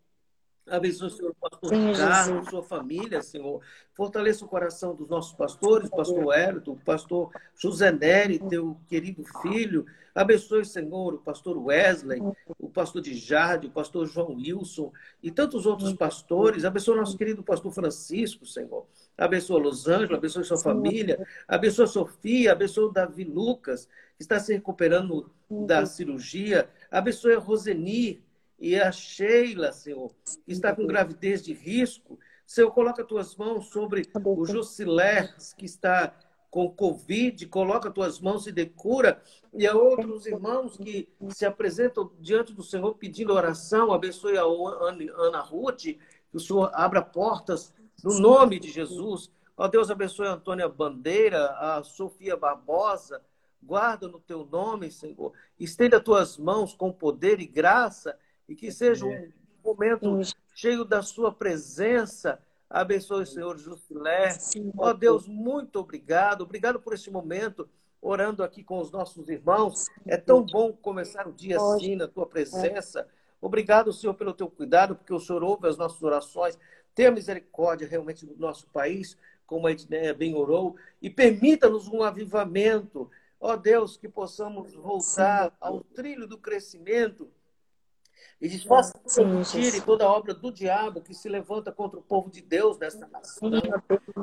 Abençoe 0.65 1.07
o 1.07 1.11
Senhor, 1.11 1.35
pastor 1.35 1.69
Sim, 1.69 1.91
Ricardo, 1.91 2.49
sua 2.49 2.63
família, 2.63 3.21
Senhor. 3.21 3.61
Fortaleça 3.93 4.45
o 4.45 4.47
coração 4.47 4.95
dos 4.95 5.09
nossos 5.09 5.33
pastores, 5.33 5.89
pastor 5.89 6.33
Hélio, 6.33 6.79
pastor 6.85 7.31
José 7.55 7.91
Neri, 7.91 8.39
teu 8.39 8.77
querido 8.87 9.23
filho. 9.41 9.85
Abençoe, 10.15 10.63
Senhor, 10.63 11.15
o 11.15 11.17
pastor 11.17 11.57
Wesley, 11.57 12.21
o 12.59 12.69
pastor 12.69 13.01
de 13.01 13.13
Jardim, 13.13 13.67
o 13.67 13.71
pastor 13.71 14.05
João 14.05 14.35
Wilson 14.35 14.91
e 15.21 15.31
tantos 15.31 15.65
outros 15.65 15.91
pastores. 15.93 16.63
Abençoe 16.63 16.95
o 16.95 16.99
nosso 16.99 17.17
querido 17.17 17.43
pastor 17.43 17.71
Francisco, 17.71 18.45
Senhor. 18.45 18.85
Abençoe 19.17 19.61
Los 19.61 19.87
Angeles, 19.87 20.17
abençoe 20.17 20.43
sua 20.45 20.57
família. 20.57 21.25
Abençoe 21.47 21.85
a 21.85 21.87
Sofia, 21.87 22.51
abençoe 22.53 22.85
o 22.85 22.91
Davi 22.91 23.25
Lucas, 23.25 23.85
que 24.15 24.23
está 24.23 24.39
se 24.39 24.53
recuperando 24.53 25.29
da 25.49 25.85
cirurgia. 25.85 26.69
Abençoe 26.89 27.33
a 27.35 27.39
Rosenir, 27.39 28.21
e 28.63 28.79
a 28.79 28.93
Sheila, 28.93 29.73
Senhor, 29.73 30.15
que 30.45 30.53
está 30.53 30.73
com 30.73 30.87
gravidez 30.87 31.43
de 31.43 31.51
risco. 31.51 32.17
Senhor, 32.47 32.71
coloca 32.71 33.01
as 33.01 33.07
tuas 33.09 33.35
mãos 33.35 33.67
sobre 33.67 34.09
o 34.23 34.45
Jusiler, 34.45 35.35
que 35.57 35.65
está 35.65 36.15
com 36.49 36.71
Covid, 36.71 37.45
coloca 37.47 37.89
as 37.89 37.93
tuas 37.93 38.21
mãos 38.21 38.47
e 38.47 38.53
decura. 38.53 39.21
E 39.53 39.67
a 39.67 39.75
outros 39.75 40.25
irmãos 40.25 40.77
que 40.77 41.09
se 41.31 41.45
apresentam 41.45 42.09
diante 42.21 42.53
do 42.53 42.63
Senhor 42.63 42.95
pedindo 42.95 43.33
oração, 43.33 43.91
abençoe 43.91 44.37
a 44.37 44.43
Ana 44.43 45.41
Ruth, 45.41 45.81
que 45.81 45.99
o 46.31 46.39
Senhor 46.39 46.71
abra 46.73 47.01
portas 47.01 47.73
no 48.01 48.17
nome 48.17 48.61
de 48.61 48.71
Jesus. 48.71 49.29
Ó 49.57 49.67
Deus, 49.67 49.91
abençoe 49.91 50.27
a 50.27 50.35
Antônia 50.35 50.69
Bandeira, 50.69 51.47
a 51.59 51.83
Sofia 51.83 52.37
Barbosa, 52.37 53.21
guarda 53.61 54.07
no 54.07 54.21
teu 54.21 54.45
nome, 54.45 54.89
Senhor. 54.89 55.33
Estenda 55.59 55.97
as 55.97 56.03
tuas 56.03 56.37
mãos 56.37 56.73
com 56.73 56.93
poder 56.93 57.41
e 57.41 57.45
graça 57.45 58.17
e 58.47 58.55
que 58.55 58.71
seja 58.71 59.05
um 59.05 59.31
momento 59.63 60.19
cheio 60.53 60.83
da 60.83 61.01
sua 61.01 61.31
presença. 61.31 62.39
Abençoe 62.69 63.23
o 63.23 63.25
Senhor 63.25 63.57
Justilé. 63.57 64.35
Ó 64.77 64.89
oh, 64.89 64.93
Deus, 64.93 65.27
muito 65.27 65.79
obrigado. 65.79 66.41
Obrigado 66.41 66.79
por 66.79 66.93
este 66.93 67.11
momento, 67.11 67.69
orando 68.01 68.43
aqui 68.43 68.63
com 68.63 68.79
os 68.79 68.91
nossos 68.91 69.29
irmãos. 69.29 69.85
É 70.07 70.17
tão 70.17 70.43
bom 70.43 70.73
começar 70.73 71.27
o 71.27 71.31
dia 71.31 71.57
assim, 71.57 71.95
na 71.95 72.07
tua 72.07 72.25
presença. 72.25 73.07
Obrigado, 73.39 73.91
Senhor, 73.91 74.13
pelo 74.13 74.33
teu 74.33 74.49
cuidado, 74.49 74.95
porque 74.95 75.13
o 75.13 75.19
Senhor 75.19 75.43
ouve 75.43 75.67
as 75.67 75.77
nossas 75.77 76.01
orações. 76.01 76.57
Tenha 76.95 77.11
misericórdia 77.11 77.87
realmente 77.87 78.25
do 78.25 78.35
nosso 78.37 78.67
país, 78.67 79.17
como 79.45 79.67
a 79.67 79.71
Edneia 79.71 80.13
bem 80.13 80.33
orou, 80.33 80.75
e 81.01 81.09
permita-nos 81.09 81.87
um 81.87 82.03
avivamento. 82.03 83.09
Ó 83.39 83.57
Deus, 83.57 83.97
que 83.97 84.07
possamos 84.07 84.73
voltar 84.73 85.55
ao 85.59 85.81
trilho 85.81 86.25
do 86.25 86.37
crescimento 86.37 87.29
e 88.41 88.49
desfaça 88.49 88.93
tire 89.49 89.79
toda 89.81 90.05
a 90.05 90.11
obra 90.11 90.33
do 90.33 90.51
diabo 90.51 91.01
que 91.01 91.13
se 91.13 91.29
levanta 91.29 91.71
contra 91.71 91.97
o 91.99 92.03
povo 92.03 92.29
de 92.29 92.41
Deus 92.41 92.77
nesta 92.77 93.07
nação. 93.07 93.49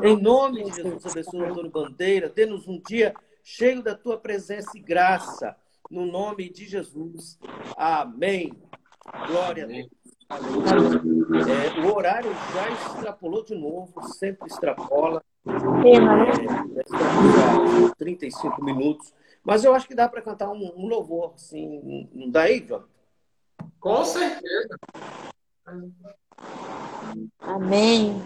Em 0.03 0.21
nome 0.21 0.65
de 0.65 0.77
Jesus, 0.77 1.07
abençoe 1.07 1.41
o 1.41 1.51
Antônio 1.51 1.71
Bandeira. 1.71 2.29
Dê-nos 2.29 2.69
um 2.69 2.79
dia 2.81 3.15
cheio 3.43 3.83
da 3.83 3.95
tua 3.95 4.19
presença 4.19 4.77
e 4.77 4.81
graça. 4.81 5.57
No 5.91 6.05
nome 6.05 6.51
de 6.51 6.69
Jesus. 6.69 7.39
Amém. 7.77 8.53
Glória 9.27 9.65
a 9.65 9.67
Deus. 9.67 9.89
É, 11.49 11.81
o 11.81 11.97
horário 11.97 12.31
já 12.53 12.71
extrapolou 12.71 13.43
de 13.43 13.55
novo, 13.55 14.03
sempre 14.09 14.47
extrapola. 14.49 15.23
É, 15.47 15.95
35 17.97 18.63
minutos. 18.63 19.13
Mas 19.43 19.65
eu 19.65 19.75
acho 19.75 19.89
que 19.89 19.95
dá 19.95 20.09
para 20.09 20.21
cantar 20.23 20.51
um, 20.51 20.73
um 20.77 20.87
louvor, 20.87 21.33
assim. 21.35 22.09
Não 22.13 22.31
dá 22.31 22.43
aí, 22.43 22.61
Jonathan? 22.61 23.00
Com 23.81 24.05
certeza. 24.05 24.79
Amém. 27.40 28.23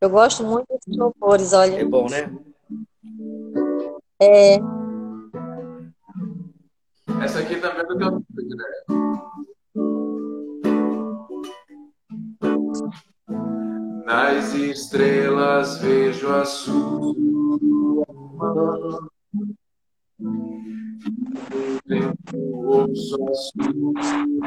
Eu 0.00 0.10
gosto 0.10 0.44
muito 0.44 0.66
desses 0.68 0.96
louvores, 0.96 1.52
olha. 1.52 1.80
É 1.80 1.84
bom, 1.84 2.06
né? 2.08 2.30
É. 4.20 4.58
Essa 7.22 7.40
aqui 7.40 7.56
também 7.56 7.80
é 7.80 7.84
do 7.84 7.98
teu 7.98 8.22
filho, 8.34 8.56
né? 8.56 8.64
Nas 14.04 14.54
estrelas 14.54 15.78
vejo 15.78 16.32
a 16.32 16.44
sua 16.44 17.14
mão 17.14 19.08
ouço 22.34 23.16
a 23.24 23.34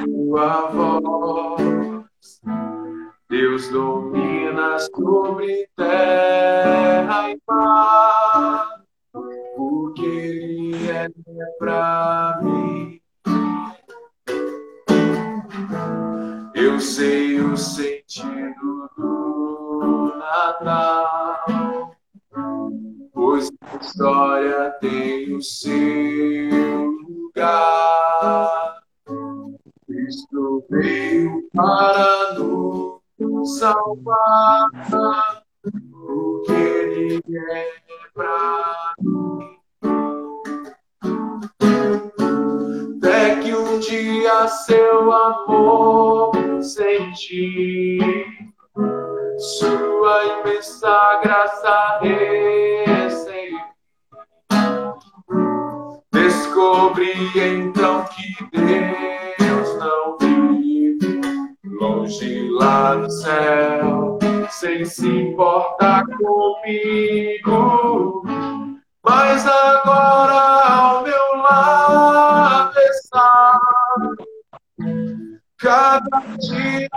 sua 0.06 0.68
voz. 0.70 2.42
Deus 3.30 3.70
domina 3.70 4.78
sobre 4.80 5.68
terra 5.76 7.32
e 7.32 7.40
mar, 7.48 8.82
porque 9.56 10.06
Ele 10.06 11.42
é 11.42 11.46
pra 11.58 12.40
mim. 12.44 13.02
Eu 16.54 16.80
sei 16.80 17.40
o 17.40 17.58
sentido 17.58 18.90
do 18.98 20.14
Natal 20.18 21.96
pois 23.14 23.52
a 23.62 23.78
história 23.78 24.72
tem 24.82 25.36
o 25.36 25.42
seu 25.42 27.01
lugar. 27.36 28.82
Cristo 29.88 30.66
veio 30.70 31.50
para 31.54 32.34
nos 33.20 33.60
salvar, 33.60 34.68
o 35.94 36.42
que 36.46 36.54
Ele 36.54 37.22
é 37.52 37.68
para 38.14 38.94
mim. 39.02 39.60
Até 42.98 43.42
que 43.42 43.54
um 43.54 43.80
dia 43.80 44.48
seu 44.48 45.12
amor 45.12 46.32
senti, 46.62 48.00
sua 49.38 50.24
imensa 50.26 51.20
graça 51.24 51.81
comigo. 66.72 68.24
Mas 69.04 69.46
agora 69.46 70.34
ao 70.66 71.04
meu 71.04 71.36
lado 71.42 72.78
está 72.80 73.60
cada 75.58 76.20
dia 76.40 76.88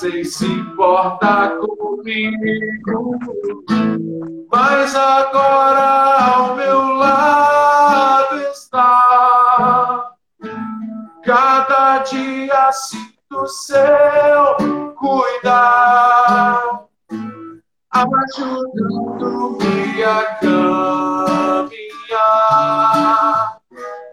sem 0.00 0.24
se 0.24 0.46
importar 0.46 1.58
comigo. 1.58 3.18
Mas 4.50 4.96
agora 4.96 6.24
ao 6.24 6.56
meu 6.56 6.94
lado 6.94 8.36
está, 8.50 10.14
cada 11.22 11.98
dia 11.98 12.72
sinto 12.72 13.46
seu 13.46 14.56
cuidar, 14.96 16.86
ajudando-me 17.90 20.02
a 20.02 20.24
caminhar. 20.40 21.68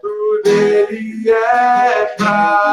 Tudo 0.02 0.50
ele 0.50 1.30
é 1.30 2.14
pra 2.18 2.67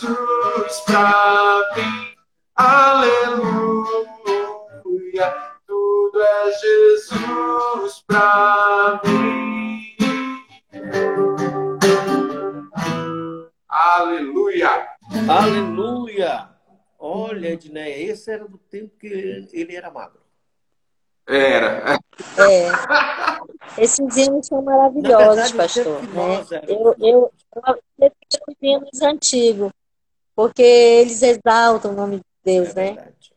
Jesus 0.00 0.80
pra 0.80 1.62
mim, 1.74 2.14
aleluia. 2.54 3.96
Tudo 5.66 6.20
é 6.22 6.52
Jesus 6.52 8.04
pra 8.06 9.00
mim. 9.04 9.96
Aleluia. 13.68 14.88
Aleluia! 15.28 16.48
Olha, 16.98 17.48
Edneia, 17.52 18.10
esse 18.12 18.30
era 18.30 18.46
do 18.46 18.58
tempo 18.58 18.90
que 18.98 19.06
ele 19.52 19.74
era 19.76 19.90
magro. 19.90 20.20
Era. 21.26 21.98
É. 22.38 22.70
Esses 23.82 24.16
hinos 24.16 24.46
são 24.46 24.62
maravilhosos, 24.62 25.50
verdade, 25.50 25.54
pastor. 25.54 26.00
tempo 26.00 26.06
que 26.06 26.16
Né? 26.16 26.36
nós 26.36 26.52
éramos- 26.52 26.70
Eu, 26.70 26.94
eu, 27.00 27.32
eu 27.54 27.62
prefiro 27.96 28.44
os 28.48 28.56
hinos 28.62 29.02
antigos, 29.02 29.72
porque 30.36 30.62
eles 30.62 31.22
exaltam 31.22 31.92
o 31.92 31.94
nome 31.94 32.16
de 32.18 32.24
Deus, 32.44 32.68
É 32.68 32.74
né? 32.74 32.84
verdade. 32.92 33.32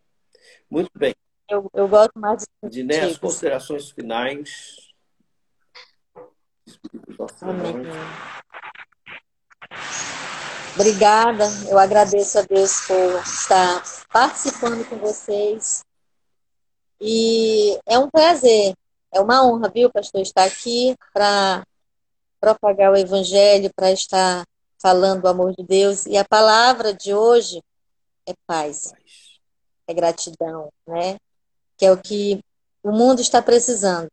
Muito 0.70 0.92
bem. 0.94 1.16
Eu, 1.50 1.68
eu 1.74 1.88
gosto 1.88 2.12
mais 2.20 2.46
hinos 2.62 2.76
Edneia, 2.76 3.08
as 3.08 3.18
considerações 3.18 3.90
finais. 3.90 4.76
Amém. 7.42 7.76
Obrigada, 10.76 11.44
eu 11.68 11.80
agradeço 11.80 12.38
a 12.38 12.42
Deus 12.44 12.86
por 12.86 13.22
estar 13.24 13.82
participando 14.12 14.88
com 14.88 14.98
vocês. 14.98 15.84
E 17.02 17.80
é 17.88 17.98
um 17.98 18.10
prazer, 18.10 18.74
é 19.12 19.20
uma 19.20 19.44
honra, 19.46 19.70
viu, 19.74 19.90
pastor, 19.90 20.22
estar 20.22 20.44
aqui 20.44 20.96
para 21.14 21.64
propagar 22.40 22.92
o 22.92 22.96
Evangelho, 22.96 23.72
para 23.76 23.92
estar 23.92 24.46
falando 24.82 25.22
do 25.22 25.28
amor 25.28 25.54
de 25.56 25.64
Deus. 25.64 26.06
E 26.06 26.18
a 26.18 26.26
palavra 26.26 26.94
de 26.94 27.14
hoje 27.14 27.62
é 28.26 28.34
paz, 28.48 28.94
é 29.88 29.94
gratidão, 29.94 30.70
né? 30.88 31.18
Que 31.78 31.86
é 31.86 31.92
o 31.92 31.98
que 31.98 32.44
o 32.84 32.92
mundo 32.92 33.22
está 33.22 33.42
precisando. 33.42 34.10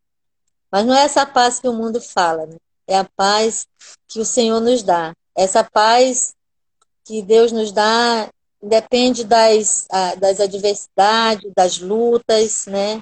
Mas 0.71 0.85
não 0.85 0.95
é 0.95 1.05
essa 1.05 1.25
paz 1.25 1.61
que 1.61 1.69
o 1.69 1.73
mundo 1.73 2.01
fala, 2.01 2.47
né? 2.47 2.57
É 2.87 2.99
a 2.99 3.09
paz 3.17 3.67
que 4.07 4.21
o 4.21 4.25
Senhor 4.25 4.61
nos 4.61 4.83
dá. 4.83 5.12
Essa 5.35 5.62
paz 5.62 6.35
que 7.05 7.23
Deus 7.23 7.53
nos 7.53 7.73
dá 7.73 8.29
depende 8.62 9.25
das, 9.25 9.87
das 10.19 10.41
adversidades, 10.41 11.53
das 11.55 11.79
lutas, 11.79 12.67
né? 12.67 13.01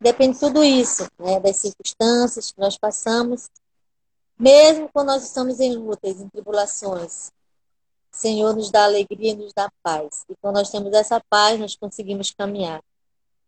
Depende 0.00 0.34
de 0.34 0.40
tudo 0.40 0.62
isso, 0.64 1.06
né? 1.18 1.40
Das 1.40 1.56
circunstâncias 1.56 2.52
que 2.52 2.60
nós 2.60 2.78
passamos, 2.78 3.48
mesmo 4.40 4.88
quando 4.92 5.08
nós 5.08 5.22
estamos 5.22 5.60
em 5.60 5.76
lutas, 5.76 6.20
em 6.20 6.28
tribulações. 6.28 7.30
Senhor 8.10 8.56
nos 8.56 8.70
dá 8.70 8.84
alegria, 8.84 9.34
nos 9.34 9.52
dá 9.52 9.70
paz. 9.82 10.24
E 10.28 10.34
quando 10.40 10.56
nós 10.56 10.70
temos 10.70 10.92
essa 10.92 11.22
paz, 11.30 11.60
nós 11.60 11.76
conseguimos 11.76 12.30
caminhar. 12.32 12.82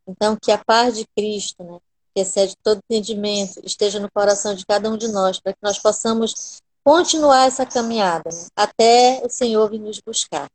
Então, 0.07 0.37
que 0.41 0.53
a 0.53 0.59
paz 0.59 0.97
de 0.97 1.07
Cristo, 1.17 1.65
né? 1.65 1.79
que 2.15 2.21
excede 2.21 2.55
todo 2.63 2.81
entendimento, 2.89 3.61
esteja 3.65 3.99
no 3.99 4.11
coração 4.11 4.55
de 4.55 4.65
cada 4.67 4.89
um 4.91 4.97
de 4.97 5.09
nós, 5.09 5.41
para 5.41 5.53
que 5.53 5.59
nós 5.63 5.79
possamos 5.79 6.63
continuar 6.85 7.47
essa 7.47 7.65
caminhada, 7.65 8.31
né? 8.31 8.47
até 8.55 9.23
o 9.25 9.29
Senhor 9.29 9.69
vir 9.71 9.81
nos 9.81 10.01
buscar. 10.01 10.49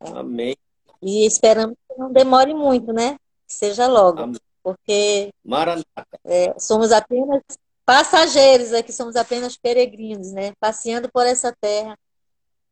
Amém. 0.00 0.56
E 1.02 1.26
esperamos 1.26 1.76
que 1.88 1.98
não 1.98 2.12
demore 2.12 2.54
muito, 2.54 2.92
né? 2.92 3.18
Que 3.46 3.54
seja 3.54 3.86
logo, 3.86 4.22
Amém. 4.22 4.40
porque 4.62 5.30
Maranata. 5.44 5.84
é, 6.24 6.58
somos 6.58 6.92
apenas 6.92 7.42
passageiros 7.84 8.72
aqui, 8.72 8.92
somos 8.92 9.16
apenas 9.16 9.56
peregrinos, 9.56 10.32
né? 10.32 10.52
Passeando 10.60 11.10
por 11.12 11.26
essa 11.26 11.54
terra, 11.60 11.96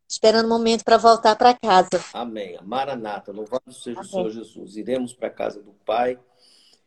esperando 0.09 0.45
o 0.45 0.49
momento 0.49 0.83
para 0.83 0.97
voltar 0.97 1.35
para 1.35 1.53
casa. 1.53 2.03
Amém. 2.13 2.57
Maranata. 2.63 3.31
Louvado 3.31 3.71
seja 3.73 3.97
o 3.97 4.01
Amém. 4.01 4.11
Senhor 4.11 4.29
Jesus. 4.29 4.77
Iremos 4.77 5.13
para 5.13 5.27
a 5.27 5.31
casa 5.31 5.61
do 5.61 5.71
Pai. 5.85 6.19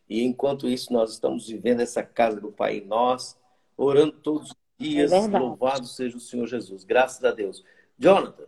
E 0.09 0.23
enquanto 0.23 0.67
isso, 0.69 0.93
nós 0.93 1.11
estamos 1.11 1.47
vivendo 1.47 1.81
essa 1.81 2.01
casa 2.03 2.39
do 2.39 2.51
Pai 2.51 2.77
em 2.77 2.85
nós, 2.85 3.37
orando 3.75 4.13
todos 4.13 4.49
os 4.51 4.55
dias. 4.79 5.11
É. 5.11 5.27
Louvado 5.27 5.85
seja 5.85 6.15
o 6.17 6.21
Senhor 6.21 6.47
Jesus. 6.47 6.83
Graças 6.83 7.23
a 7.25 7.31
Deus. 7.31 7.63
Jonathan, 7.99 8.43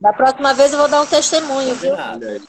Da 0.00 0.12
próxima 0.12 0.52
vez 0.54 0.72
eu 0.72 0.78
vou 0.78 0.88
dar 0.88 1.00
um 1.02 1.06
testemunho, 1.06 1.74
viu? 1.76 1.96
nada. 1.96 2.32
Aí. 2.32 2.40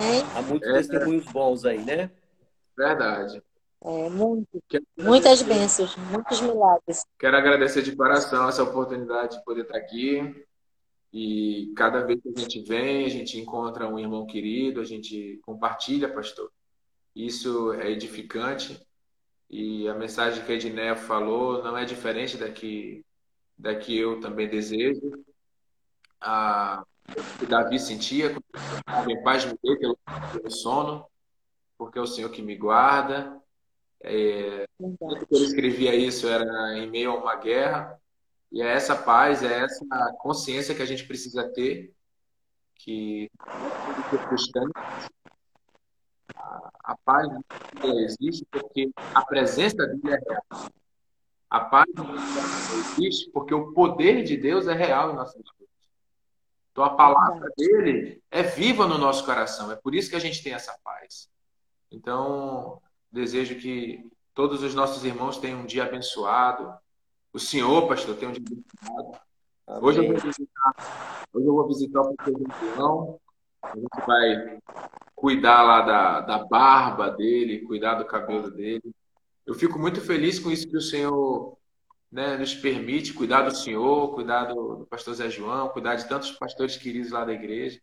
Hein? 0.00 0.24
Há 0.34 0.42
muitos 0.42 0.68
É. 0.68 0.72
testemunhos 0.74 1.24
bons 1.26 1.64
aí, 1.64 1.78
né? 1.84 2.10
Verdade. 2.76 3.42
É, 3.84 4.08
muito, 4.08 4.62
muitas 4.96 5.42
bênçãos, 5.42 5.94
muitos 6.10 6.40
milagres. 6.40 7.04
Quero 7.18 7.36
agradecer 7.36 7.82
de 7.82 7.94
coração 7.94 8.48
essa 8.48 8.62
oportunidade 8.62 9.36
de 9.36 9.44
poder 9.44 9.62
estar 9.62 9.76
aqui. 9.76 10.46
E 11.12 11.70
cada 11.76 12.00
vez 12.00 12.18
que 12.20 12.30
a 12.30 12.40
gente 12.40 12.60
vem, 12.62 13.04
a 13.04 13.10
gente 13.10 13.38
encontra 13.38 13.86
um 13.86 13.98
irmão 13.98 14.26
querido, 14.26 14.80
a 14.80 14.84
gente 14.84 15.38
compartilha, 15.44 16.12
pastor. 16.12 16.50
Isso 17.14 17.74
é 17.74 17.90
edificante. 17.90 18.80
E 19.50 19.86
a 19.86 19.94
mensagem 19.94 20.42
que 20.42 20.50
a 20.50 20.54
Edneia 20.54 20.96
falou 20.96 21.62
não 21.62 21.76
é 21.76 21.84
diferente 21.84 22.38
da 22.38 22.50
que, 22.50 23.04
da 23.56 23.74
que 23.76 23.96
eu 23.96 24.18
também 24.18 24.48
desejo. 24.48 25.12
A, 26.18 26.82
que 27.38 27.44
Davi 27.44 27.78
sentia, 27.78 28.34
em 29.06 29.22
paz 29.22 29.44
me 29.44 29.58
pelo, 29.58 29.98
pelo 30.32 30.50
sono, 30.50 31.06
porque 31.76 31.98
é 31.98 32.02
o 32.02 32.06
Senhor 32.06 32.30
que 32.30 32.40
me 32.40 32.56
guarda. 32.56 33.43
É, 34.06 34.66
quando 34.78 35.26
eu 35.30 35.42
escrevia 35.42 35.94
isso 35.94 36.28
era 36.28 36.76
em 36.76 36.90
meio 36.90 37.12
a 37.12 37.16
uma 37.16 37.36
guerra. 37.36 37.98
E 38.52 38.60
é 38.62 38.72
essa 38.72 38.94
paz, 38.94 39.42
é 39.42 39.64
essa 39.64 39.84
consciência 40.18 40.74
que 40.74 40.82
a 40.82 40.86
gente 40.86 41.06
precisa 41.06 41.48
ter, 41.48 41.92
que 42.76 43.30
a, 46.36 46.70
a 46.84 46.96
paz 47.04 47.28
existe 47.82 48.46
porque 48.50 48.90
a 49.14 49.24
presença 49.24 49.86
dele 49.86 50.14
é 50.14 50.20
real. 50.28 50.70
A 51.50 51.60
paz 51.60 51.88
existe 52.92 53.30
porque 53.30 53.54
o 53.54 53.72
poder 53.72 54.22
de 54.22 54.36
Deus 54.36 54.68
é 54.68 54.74
real 54.74 55.12
em 55.12 55.16
nossas 55.16 55.42
vidas. 55.58 55.74
Então 56.70 56.84
a 56.84 56.94
palavra 56.94 57.48
dele 57.56 58.22
é 58.30 58.42
viva 58.42 58.86
no 58.86 58.98
nosso 58.98 59.24
coração. 59.24 59.72
É 59.72 59.76
por 59.76 59.94
isso 59.94 60.10
que 60.10 60.16
a 60.16 60.20
gente 60.20 60.42
tem 60.42 60.52
essa 60.52 60.76
paz. 60.84 61.28
Então, 61.90 62.82
desejo 63.14 63.54
que 63.56 64.04
todos 64.34 64.62
os 64.62 64.74
nossos 64.74 65.04
irmãos 65.04 65.38
tenham 65.38 65.60
um 65.60 65.66
dia 65.66 65.84
abençoado. 65.84 66.74
O 67.32 67.38
senhor, 67.38 67.88
pastor, 67.88 68.16
tenha 68.16 68.30
um 68.30 68.34
dia 68.34 68.42
abençoado. 68.42 69.24
Hoje 69.82 69.98
eu, 70.00 70.06
vou 70.06 70.16
visitar, 70.16 71.26
hoje 71.32 71.46
eu 71.46 71.54
vou 71.54 71.68
visitar 71.68 72.00
o 72.02 72.14
pastor 72.14 72.42
João. 72.76 73.20
A 73.62 73.74
gente 73.74 74.06
vai 74.06 74.58
cuidar 75.14 75.62
lá 75.62 75.80
da, 75.80 76.20
da 76.20 76.44
barba 76.44 77.10
dele, 77.10 77.64
cuidar 77.64 77.94
do 77.94 78.04
cabelo 78.04 78.50
dele. 78.50 78.94
Eu 79.46 79.54
fico 79.54 79.78
muito 79.78 80.00
feliz 80.00 80.38
com 80.38 80.50
isso 80.50 80.68
que 80.68 80.76
o 80.76 80.82
Senhor 80.82 81.56
né, 82.12 82.36
nos 82.36 82.54
permite 82.54 83.14
cuidar 83.14 83.42
do 83.42 83.56
Senhor, 83.56 84.14
cuidar 84.14 84.44
do, 84.44 84.76
do 84.76 84.86
pastor 84.86 85.14
Zé 85.14 85.30
João, 85.30 85.70
cuidar 85.70 85.94
de 85.94 86.06
tantos 86.08 86.32
pastores 86.32 86.76
queridos 86.76 87.10
lá 87.10 87.24
da 87.24 87.32
igreja. 87.32 87.80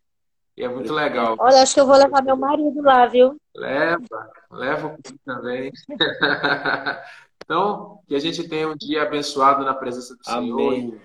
E 0.62 0.64
é 0.64 0.70
muito 0.70 0.94
legal. 0.94 1.36
Olha, 1.40 1.64
acho 1.64 1.74
que 1.74 1.80
eu 1.80 1.88
vou 1.88 1.98
levar 1.98 2.22
meu 2.22 2.38
marido 2.38 2.84
lá, 2.84 3.08
viu? 3.08 3.36
Leva, 3.56 4.32
leva 4.52 4.96
também. 5.26 5.72
então, 7.44 8.00
que 8.08 8.14
a 8.14 8.20
gente 8.20 8.48
tenha 8.48 8.70
um 8.70 8.76
dia 8.76 9.02
abençoado 9.02 9.66
na 9.66 9.74
presença 9.74 10.14
do 10.14 10.22
Amém. 10.28 10.92
Senhor. 10.92 11.02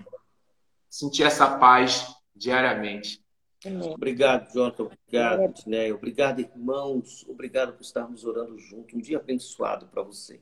Sentir 0.87 1.23
essa 1.23 1.57
paz 1.57 2.15
diariamente. 2.35 3.19
Amém. 3.65 3.95
Obrigado, 3.95 4.53
Jota. 4.53 4.83
Obrigado, 4.83 5.51
Tinéia. 5.53 5.95
Obrigado, 5.95 6.39
irmãos. 6.39 7.25
Obrigado 7.27 7.73
por 7.73 7.81
estarmos 7.81 8.25
orando 8.25 8.59
juntos. 8.59 8.93
Um 8.93 9.01
dia 9.01 9.17
abençoado 9.17 9.87
para 9.87 10.03
você. 10.03 10.39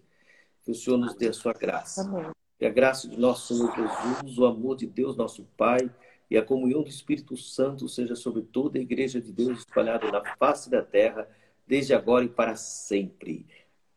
Que 0.66 0.72
o 0.72 0.76
Senhor 0.76 0.98
nos 0.98 1.16
dê 1.16 1.30
a 1.30 1.34
sua 1.34 1.54
graça. 1.54 2.02
Amém. 2.02 2.32
Que 2.60 2.66
a 2.66 2.70
graça 2.70 3.08
de 3.08 3.18
nosso 3.18 3.56
Senhor 3.56 3.74
Jesus, 3.74 4.38
o 4.38 4.46
amor 4.46 4.76
de 4.76 4.86
Deus, 4.88 5.16
nosso 5.16 5.48
Pai, 5.56 5.90
e 6.30 6.38
a 6.38 6.42
comunhão 6.42 6.82
do 6.82 6.90
Espírito 6.90 7.38
Santo 7.38 7.88
seja 7.88 8.16
sobre 8.16 8.42
toda 8.42 8.78
a 8.78 8.82
igreja 8.82 9.22
de 9.22 9.32
Deus 9.32 9.60
espalhada 9.60 10.12
na 10.12 10.24
face 10.38 10.70
da 10.70 10.82
terra, 10.82 11.28
desde 11.68 11.94
agora 11.94 12.26
e 12.26 12.30
para 12.30 12.56
sempre. 12.56 13.46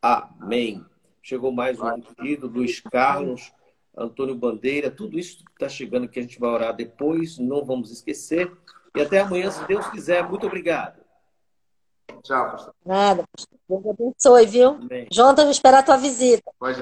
Amém. 0.00 0.84
Chegou 1.22 1.52
mais 1.52 1.80
um 1.80 2.00
pedido, 2.00 2.46
Luiz 2.46 2.80
Carlos, 2.80 3.52
Antônio 3.96 4.34
Bandeira, 4.34 4.90
tudo 4.90 5.18
isso 5.18 5.44
que 5.44 5.50
está 5.52 5.68
chegando 5.68 6.08
que 6.08 6.18
a 6.18 6.22
gente 6.22 6.38
vai 6.38 6.50
orar 6.50 6.74
depois, 6.74 7.38
não 7.38 7.64
vamos 7.64 7.90
esquecer. 7.90 8.50
E 8.96 9.00
até 9.00 9.20
amanhã, 9.20 9.50
se 9.50 9.66
Deus 9.66 9.86
quiser. 9.90 10.28
Muito 10.28 10.46
obrigado. 10.46 11.00
Tchau, 12.22 12.50
pastor. 12.50 12.74
Nada, 12.84 13.24
pastor. 13.32 13.58
Deus 13.68 13.86
abençoe, 13.86 14.46
viu? 14.46 14.68
Amém. 14.70 15.06
Jonathan, 15.12 15.42
vou 15.42 15.50
esperar 15.50 15.78
a 15.78 15.82
tua 15.82 15.96
visita. 15.96 16.50
Pode 16.58 16.76